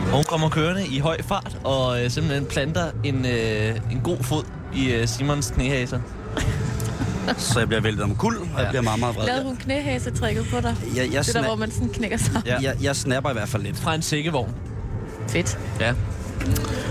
[0.08, 4.18] Og hun kommer kørende i høj fart og øh, simpelthen planter en, øh, en god
[4.24, 4.44] fod
[4.76, 6.00] i øh, Simons knæhaser.
[7.38, 9.26] Så jeg bliver væltet om kul, og jeg bliver meget, meget vred.
[9.26, 10.76] Lavede hun knæhæsetrækket på dig?
[10.96, 12.42] Jeg, jeg, Det der, sna- hvor man sådan knækker sig.
[12.46, 12.58] Ja.
[12.62, 13.78] jeg, jeg snapper i hvert fald lidt.
[13.78, 14.54] Fra en sækkevogn.
[15.30, 15.60] Fedt.
[15.80, 15.92] Ja.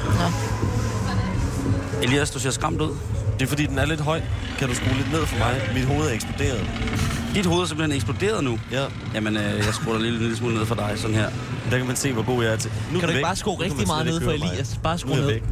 [0.05, 0.27] Nå.
[2.03, 2.91] Elias, du ser skræmt ud.
[3.39, 4.21] Det er fordi, den er lidt høj.
[4.59, 5.61] Kan du skrue lidt ned for mig?
[5.75, 6.67] Mit hoved er eksploderet.
[7.35, 8.59] Dit hoved er simpelthen eksploderet nu.
[8.73, 8.85] Ja.
[9.15, 11.31] Jamen, øh, jeg skruer dig lige en lille smule ned for dig, sådan her.
[11.71, 12.71] Der kan man se, hvor god jeg er til.
[12.93, 13.25] Nu Kan du ikke væk.
[13.25, 14.49] bare skrue rigtig meget ned for høre mig.
[14.49, 14.81] Elias?
[14.83, 15.27] Bare skrue ned.
[15.27, 15.43] væk.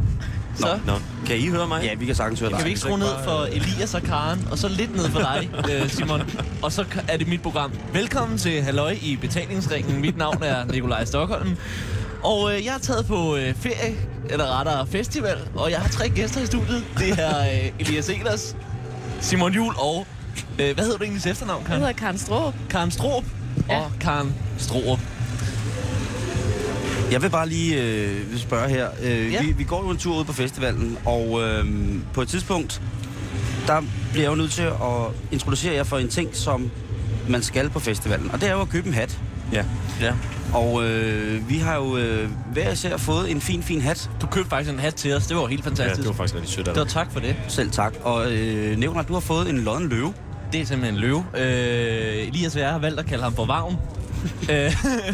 [0.57, 0.93] Så Nå,
[1.27, 1.83] kan I høre mig?
[1.85, 2.57] Ja, vi kan sagtens høre dig.
[2.59, 5.51] kan vi ikke skrue ned for Elias og Karen, og så lidt ned for dig,
[5.73, 6.23] øh, Simon.
[6.63, 7.73] Og så er det mit program.
[7.93, 10.01] Velkommen til Halløj i betalingsringen.
[10.01, 11.57] Mit navn er Nikolaj Stockholm.
[12.25, 13.97] Og øh, jeg er taget på øh, ferie,
[14.31, 16.85] eller rettere festival, og jeg har tre gæster i studiet.
[16.99, 18.57] Det er øh, Elias Elers,
[19.21, 20.07] Simon Jul og...
[20.59, 21.81] Øh, hvad hedder du egentlig efternavn, Jeg Karen?
[21.81, 22.53] hedder Karen Stroh.
[22.71, 23.25] Karen Stroop
[23.69, 23.79] Ja.
[23.81, 24.99] og Karen Stroop.
[27.13, 28.89] Jeg vil bare lige øh, spørge her.
[29.03, 29.43] Øh, Ja.
[29.43, 31.65] vi, vi går jo en tur ud på festivalen, og øh,
[32.15, 32.83] på et tidspunkt,
[33.67, 33.83] der
[34.13, 34.75] bliver jeg jo nødt til at
[35.33, 36.71] introducere jer for en ting, som
[37.29, 38.31] man skal på festivalen.
[38.31, 39.19] Og det er jo at købe en hat.
[39.53, 39.65] Ja.
[40.01, 40.13] Ja.
[40.55, 44.11] Og øh, vi har jo øh, hver især fået en fin, fin hat.
[44.23, 45.27] Du købte faktisk en hat til os.
[45.27, 46.01] Det var helt ja, fantastisk.
[46.01, 46.93] det var faktisk rigtig sødt af det var dig.
[46.93, 47.37] tak for det.
[47.49, 47.95] Selv tak.
[48.03, 50.15] Og øh, nævner, at du har fået en lodden løve.
[50.53, 51.25] Det er simpelthen en løve.
[51.37, 53.77] Øh, Elias og jeg har valgt at kalde ham for Vagn.
[54.51, 54.73] Øh,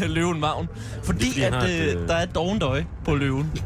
[0.09, 0.67] løven Vagn.
[1.03, 3.15] Fordi, Det er fordi, at har et, øh, øh, der er et dovent øje på
[3.15, 3.51] løven.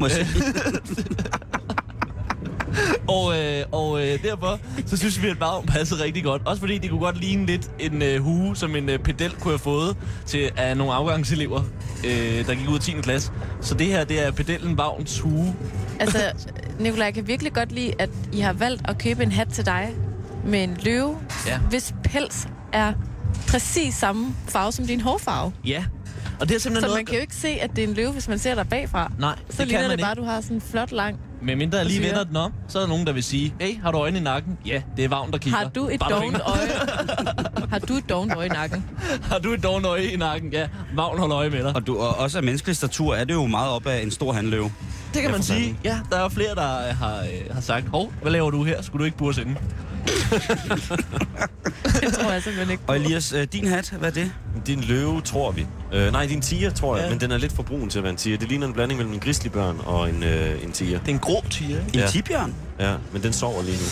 [3.08, 6.42] Og øh, og øh, derfor så synes vi, at Vagn passede rigtig godt.
[6.44, 9.52] Også fordi det kunne godt ligne lidt en øh, hue, som en øh, pedel kunne
[9.52, 9.96] have fået
[10.26, 11.62] til af nogle afgangselever,
[12.04, 12.92] øh, der gik ud af 10.
[12.92, 13.32] klasse.
[13.60, 15.54] Så det her, det er pedellen Vagns hue.
[16.00, 16.18] Altså,
[16.78, 19.66] Nicolaj, jeg kan virkelig godt lide, at I har valgt at købe en hat til
[19.66, 19.94] dig
[20.44, 21.16] med en løve,
[21.46, 21.58] Ja.
[21.58, 22.92] hvis pels er
[23.48, 25.52] præcis samme farve som din hårfarve.
[25.64, 25.84] Ja.
[26.40, 26.98] Og det er simpelthen Så noget...
[26.98, 29.12] man kan jo ikke se, at det er en løve, hvis man ser dig bagfra.
[29.18, 31.18] Nej, Så det kan ligner man det bare, at du har sådan en flot lang...
[31.42, 33.80] Med mindre jeg lige vender den om, så er der nogen, der vil sige, hey,
[33.82, 34.58] har du øjne i nakken?
[34.66, 35.58] Ja, det er Vagn, der kigger.
[35.58, 36.68] Har du et dovent øje?
[37.72, 38.84] har du et dovent øje i nakken?
[39.22, 40.52] Har du et dovent øje i nakken?
[40.52, 41.76] Ja, Vagn holder øje med dig.
[41.76, 44.32] Og, du, og også af menneskelig statur er det jo meget op af en stor
[44.32, 44.72] handløve.
[45.14, 45.76] Det kan man sige.
[45.84, 48.82] Ja, der er flere, der har, øh, har sagt, hov, hvad laver du her?
[48.82, 49.54] Skulle du ikke burde sende?
[52.00, 52.92] Det tror jeg simpelthen ikke på.
[52.92, 54.32] Og Elias, øh, din hat, hvad er det?
[54.66, 55.66] Din løve, tror vi.
[55.92, 57.10] Øh, nej, din tiger, tror jeg, Ja.
[57.10, 58.38] men den er lidt for brun til at være en tiger.
[58.38, 60.98] Det ligner en blanding mellem en grizzlybørn og en, øh, en tiger.
[60.98, 61.90] Det er en grå tiger, ikke?
[61.94, 62.06] En Ja.
[62.06, 62.54] tibjørn?
[62.80, 63.82] Ja, men den sover lige nu.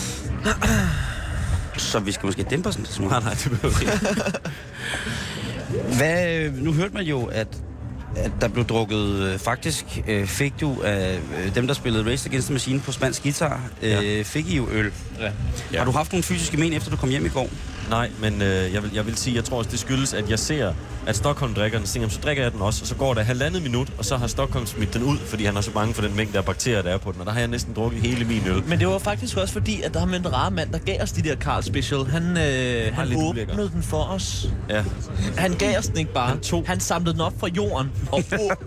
[1.77, 3.11] Så vi skal måske dæmpe os en smule.
[3.19, 3.99] Nej, nej, det behøver vi ikke.
[5.97, 7.47] Hvad, øh, nu hørte man jo, at,
[8.15, 12.29] at der blev drukket, øh, faktisk øh, fik du af øh, dem, der spillede Race
[12.29, 14.21] Against the Machine på spansk guitar, øh, Ja.
[14.25, 14.91] fik I jo øl.
[15.19, 15.31] Ja.
[15.73, 15.77] Ja.
[15.77, 17.49] Har du haft nogle fysiske men, efter du kom hjem i går?
[17.89, 20.39] Nej, men øh, jeg, vil, jeg vil sige, jeg tror også, det skyldes, at jeg
[20.39, 20.73] ser,
[21.07, 23.13] at Stockholm drikker den, så tænker jeg, så drikker jeg den også, og så går
[23.13, 25.93] der halvandet minut, og så har Stockholm smidt den ud, fordi han er så bange
[25.93, 28.01] for den mængde af bakterier, der er på den, og der har jeg næsten drukket
[28.01, 28.63] hele min øl.
[28.67, 31.11] Men det var faktisk også fordi, at der ham en rar mand, der gav os
[31.11, 32.05] de der Carl Special.
[32.05, 33.67] Han, øh, han lidt åbnede ulækker.
[33.69, 34.49] den for os.
[34.69, 34.83] Ja.
[35.37, 36.27] Han gav os den ikke bare.
[36.29, 38.23] Han tog- han samlede den op fra jorden og,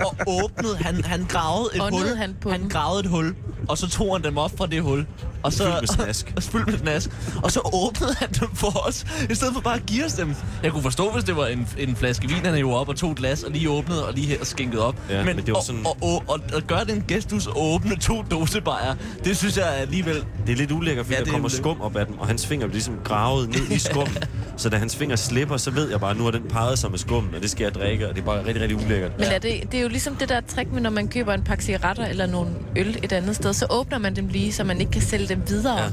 [0.06, 0.76] og åbnede.
[0.76, 2.16] Han, han gravede et Åndede hul.
[2.16, 3.34] han på han gravede et hul,
[3.68, 5.06] og så tog han dem op fra det hul.
[5.42, 6.32] Og så, Fyldt med snask.
[6.36, 7.10] Og, fyldt med snask.
[7.42, 10.34] Og så åbnede han dem for os, i stedet for bare at give os dem.
[10.62, 13.10] Jeg kunne forstå, hvis det var en, en flaske vin, han jo op og tog
[13.10, 14.96] et glas, og lige åbnede og lige her skænkede op.
[15.10, 17.96] Ja, men det var og, sådan- og, og, og, og gøre den gestus og åbne
[17.96, 20.24] to dosebajer, det synes jeg alligevel...
[20.46, 21.62] Det er lidt ulækkert, fordi Ja, der er kommer ulækkert.
[21.64, 24.16] skum op af dem, og hans fingre bliver ligesom gravet ned i skummen.
[24.56, 26.90] så da hans fingre slipper, så ved jeg bare, at nu har den peget sig
[26.90, 29.12] med skummen, og det skal jeg drikke, og det er bare rigtig, rigtig ulækkert.
[29.18, 31.42] Men er det, det er jo ligesom det der trick med, når man køber en
[31.42, 34.80] pakke cigaretter eller nogle øl et andet sted, så åbner man dem lige, så man
[34.80, 35.78] ikke kan sælge dem videre.
[35.78, 35.86] Ja.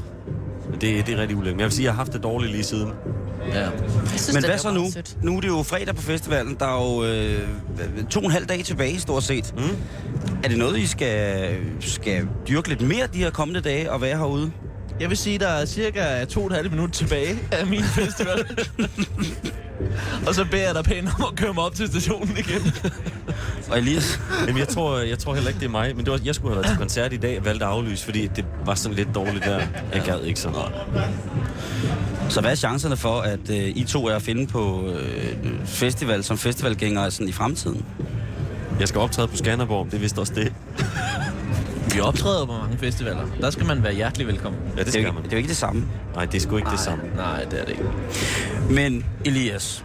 [0.80, 1.54] Det, det er rigtig ulækkert.
[1.54, 2.92] Men jeg vil sige, at jeg har haft det dårligt lige siden.
[3.54, 3.68] Ja.
[4.06, 4.90] Synes, Men hvad så nu?
[4.90, 5.16] sødt.
[5.22, 6.56] Nu er det jo fredag på festivalen.
[6.60, 9.54] Der er jo øh, to og en halv dag tilbage, stort set.
[9.56, 9.62] Mm.
[10.44, 14.16] Er det noget, I skal, skal dyrke lidt mere de her kommende dage og være
[14.16, 14.50] herude?
[15.00, 18.66] Jeg vil sige, der er cirka to og et halvt minut tilbage af min festival.
[20.26, 22.72] og så beder jeg dig pænt om at køre mig op til stationen igen.
[23.70, 24.20] Og Elias?
[24.46, 25.96] Jamen, jeg tror, jeg tror heller ikke, det er mig.
[25.96, 28.04] Men det var, jeg skulle have været til koncert i dag og valgte at aflyse,
[28.04, 29.60] fordi det var sådan lidt dårligt der.
[29.94, 30.72] Jeg gad ikke så meget.
[32.28, 36.24] Så hvad er chancerne for, at øh, I to er at finde på øh, festival
[36.24, 37.84] som festivalgængere sådan i fremtiden?
[38.80, 40.52] Jeg skal optræde på Skanderborg, det er vist også det.
[41.94, 43.26] Vi optræder på mange festivaler.
[43.40, 44.60] Der skal man være hjertelig velkommen.
[44.64, 45.22] Ja, det Det er, skal man.
[45.22, 45.86] det er jo ikke det samme.
[46.14, 47.04] Nej, det er sgu ikke det samme.
[47.16, 47.84] Nej, det er det ikke.
[48.70, 49.84] Men Elias,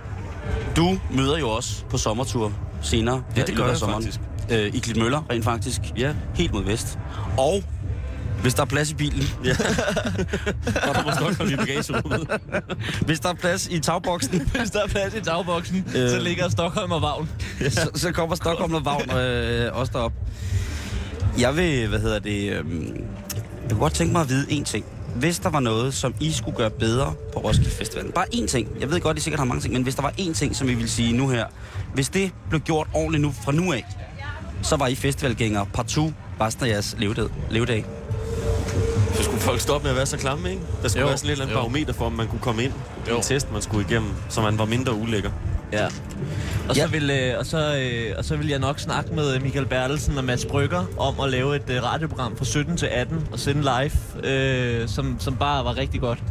[0.76, 2.52] du møder jo også på sommertur
[2.82, 3.24] senere.
[3.38, 4.04] Ja, det gør jeg sommeren.
[4.04, 4.20] faktisk.
[4.50, 5.82] Øh, I Klitmøller, rent faktisk.
[5.98, 6.14] Ja.
[6.36, 7.00] Helt mod vest.
[7.38, 7.64] Og
[8.42, 9.52] hvis der er plads i bilen, Ja.
[10.90, 12.28] og der må Stockholm i bagagerummet.
[13.06, 16.10] hvis der er plads i tagboksen, Hvis der er plads i dagboksen, Øh.
[16.10, 17.30] så ligger Stockholm og Vagn.
[17.70, 20.14] så, så kommer Stockholm og Vagn øh, også derop.
[21.40, 22.66] Jeg vil, hvad hedder det, øh,
[23.62, 24.86] jeg kunne godt tænke mig at vide en ting.
[25.16, 28.68] Hvis der var noget, som I skulle gøre bedre på Roskilde Festivalen, bare én ting.
[28.80, 30.70] Jeg ved godt, I sikkert har mange ting, men hvis der var én ting, som
[30.70, 31.46] I ville sige nu her.
[31.94, 33.86] Hvis det blev gjort ordentligt nu fra nu af,
[34.62, 37.28] så var I festivalgængere partout resten af jeres levedag.
[37.50, 37.86] levedag.
[39.14, 40.62] Så skulle folk stoppe med at være så klamme, ikke?
[40.82, 41.08] Der skulle Jo.
[41.08, 42.74] være sådan et eller andet barometer for, om man kunne komme ind.
[43.10, 43.16] Jo.
[43.18, 45.32] en test, man skulle igennem, så man var mindre ulækker.
[45.74, 45.86] Ja.
[46.70, 46.82] Og Ja.
[46.86, 50.18] så, vil, øh, og, så, øh, og så vil jeg nok snakke med Michael Bertelsen
[50.18, 53.62] og Mads Brygger om at lave et øh, radioprogram fra 17 til 18 og sende
[53.62, 53.92] live,
[54.32, 56.20] øh, som, som bare var rigtig godt.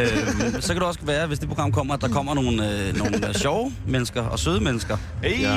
[0.00, 2.96] øh, så kan det også være, hvis det program kommer, at der kommer nogle, øh,
[2.96, 4.96] nogle øh, sjove mennesker og søde mennesker.
[5.22, 5.40] Hey!
[5.42, 5.56] Ja.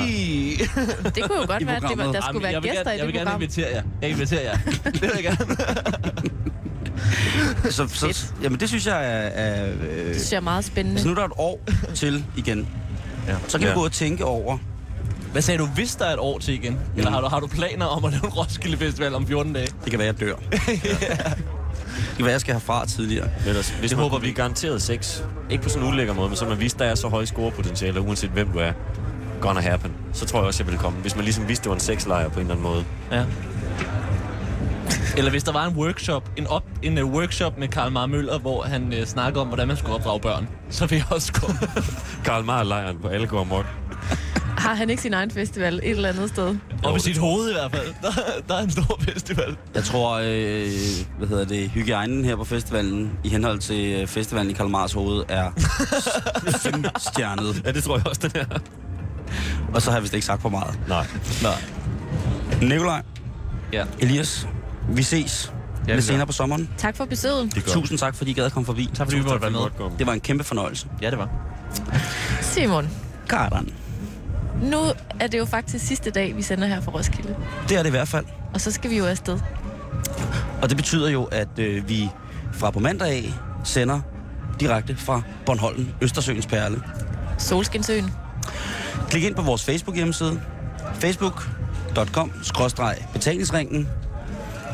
[1.04, 2.14] Det kunne jo godt være, at det var, programmet.
[2.14, 3.42] der skulle være jeg vil gæster gerne, i jeg det vil gerne program.
[3.42, 3.82] invitere jer.
[4.02, 4.58] Jeg inviterer jer.
[4.84, 5.56] det vil jeg gerne.
[7.70, 9.28] Så, så, jamen det synes jeg er...
[9.28, 11.00] er øh, Det synes jeg er meget spændende.
[11.00, 11.60] så nu er der et år
[11.94, 12.68] til igen.
[13.28, 13.34] Ja.
[13.48, 13.72] Så kan ja.
[13.72, 14.58] vi gå og tænke over,
[15.32, 16.78] Hvad sagde du, hvis der er et år til igen?
[16.96, 19.68] Eller har du, har du planer om at lave en Roskilde Festival om 14 dage?
[19.84, 20.34] det kan være, jeg dør.
[21.98, 23.28] Det kan være, jeg skal herfra tidligere.
[23.40, 24.30] Men ellers, hvis Det man håber vi.
[24.32, 25.20] garanteret sex,
[25.50, 28.00] ikke på sådan en ulækker måde, men så man vidste, der er så høje scorepotentialer,
[28.00, 28.72] uanset hvem du er,
[29.40, 30.98] gonna happen, så tror jeg også, jeg ville komme.
[30.98, 32.84] Hvis man ligesom vidste, det var en sexlejr på en eller anden måde.
[33.12, 33.24] Ja.
[35.16, 38.38] Eller hvis der var en workshop, en, op, en uh, workshop med Karl Mar Møller,
[38.38, 41.58] hvor han uh, snakkede om, hvordan man skulle opdrage børn, så vil jeg også komme.
[42.24, 43.66] Karl Marr-lejren på alle går amok.
[44.58, 46.56] Har han ikke sin egen festival et eller andet sted?
[46.84, 47.94] Og med sit hoved i hvert fald.
[48.02, 48.10] Der,
[48.48, 49.56] der er en stor festival.
[49.74, 50.68] Jeg tror, øh,
[51.18, 54.92] hvad hedder det, hygiejnen her på festivalen, i henhold til øh, festivalen i Karl Mars
[54.92, 55.50] hoved, er
[56.64, 57.62] femstjernet.
[57.64, 58.58] Ja, det tror jeg også, den er.
[59.74, 60.78] Og så har jeg vist ikke sagt for meget.
[60.88, 61.06] Nej.
[61.42, 61.62] Nej.
[62.62, 63.02] Nikolaj,
[63.72, 63.84] Ja.
[63.98, 64.48] Elias,
[64.88, 65.52] vi ses
[65.86, 66.68] vi lidt senere på sommeren.
[66.78, 67.64] Tak for besøget.
[67.66, 68.90] Tusind tak, fordi I gad at komme forbi.
[68.94, 69.90] Tak fordi vi måtte være med.
[69.98, 70.86] Det var en kæmpe fornøjelse.
[71.02, 71.28] Ja, det var.
[72.40, 72.88] Simon,
[73.28, 73.74] Karen.
[74.62, 74.78] nu
[75.20, 77.36] er det jo faktisk sidste dag, vi sender her fra Roskilde.
[77.68, 78.24] Det er det i hvert fald.
[78.54, 79.38] Og så skal vi jo afsted.
[80.62, 82.10] Og det betyder jo, at øh, vi
[82.52, 83.32] fra på mandag af
[83.64, 84.00] sender
[84.60, 86.82] direkte fra Bornholm, Østersøens Perle.
[87.38, 88.12] Solskinsøen.
[89.10, 90.40] Klik ind på vores Facebook hjemmeside,
[90.94, 92.32] facebook.com
[93.12, 93.88] betalingsringen.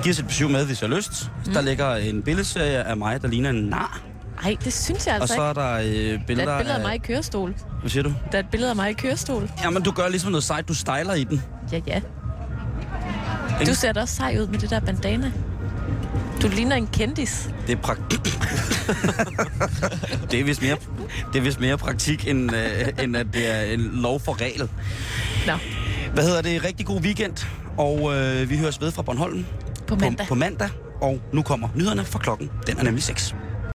[0.03, 1.31] Giv os et besøg med, hvis I har lyst.
[1.47, 1.53] Mm.
[1.53, 4.01] Der ligger en billedserie af mig, der ligner en nar.
[4.43, 6.77] Nej, det synes jeg Og altså så er der øh, Der er billeder et billede
[6.77, 7.55] af mig i kørestol.
[7.81, 8.09] Hvad siger du?
[8.33, 9.51] Der er et billede af mig i kørestol.
[9.63, 10.69] Jamen, du gør ligesom noget sejt.
[10.69, 11.43] Du styler i den.
[11.73, 12.01] Ja, ja.
[13.67, 15.33] Du ser da også sej ud med det der bandana.
[16.43, 17.51] Du ligner en kendis.
[17.67, 18.21] Det er praktik.
[20.31, 20.77] det, er vist mere,
[21.33, 24.69] det er vist mere praktik, end, øh, end at det er en lov for regel.
[25.47, 25.53] Nå,
[26.15, 26.65] Hvad hedder det?
[26.65, 27.47] Rigtig god weekend.
[27.77, 29.45] Og øh, vi høres ved fra Bornholm
[29.95, 30.27] på mandag.
[30.27, 30.71] på, på mandag.
[31.01, 32.51] Og nu kommer nyhederne fra klokken.
[32.67, 33.35] Den er nemlig 6.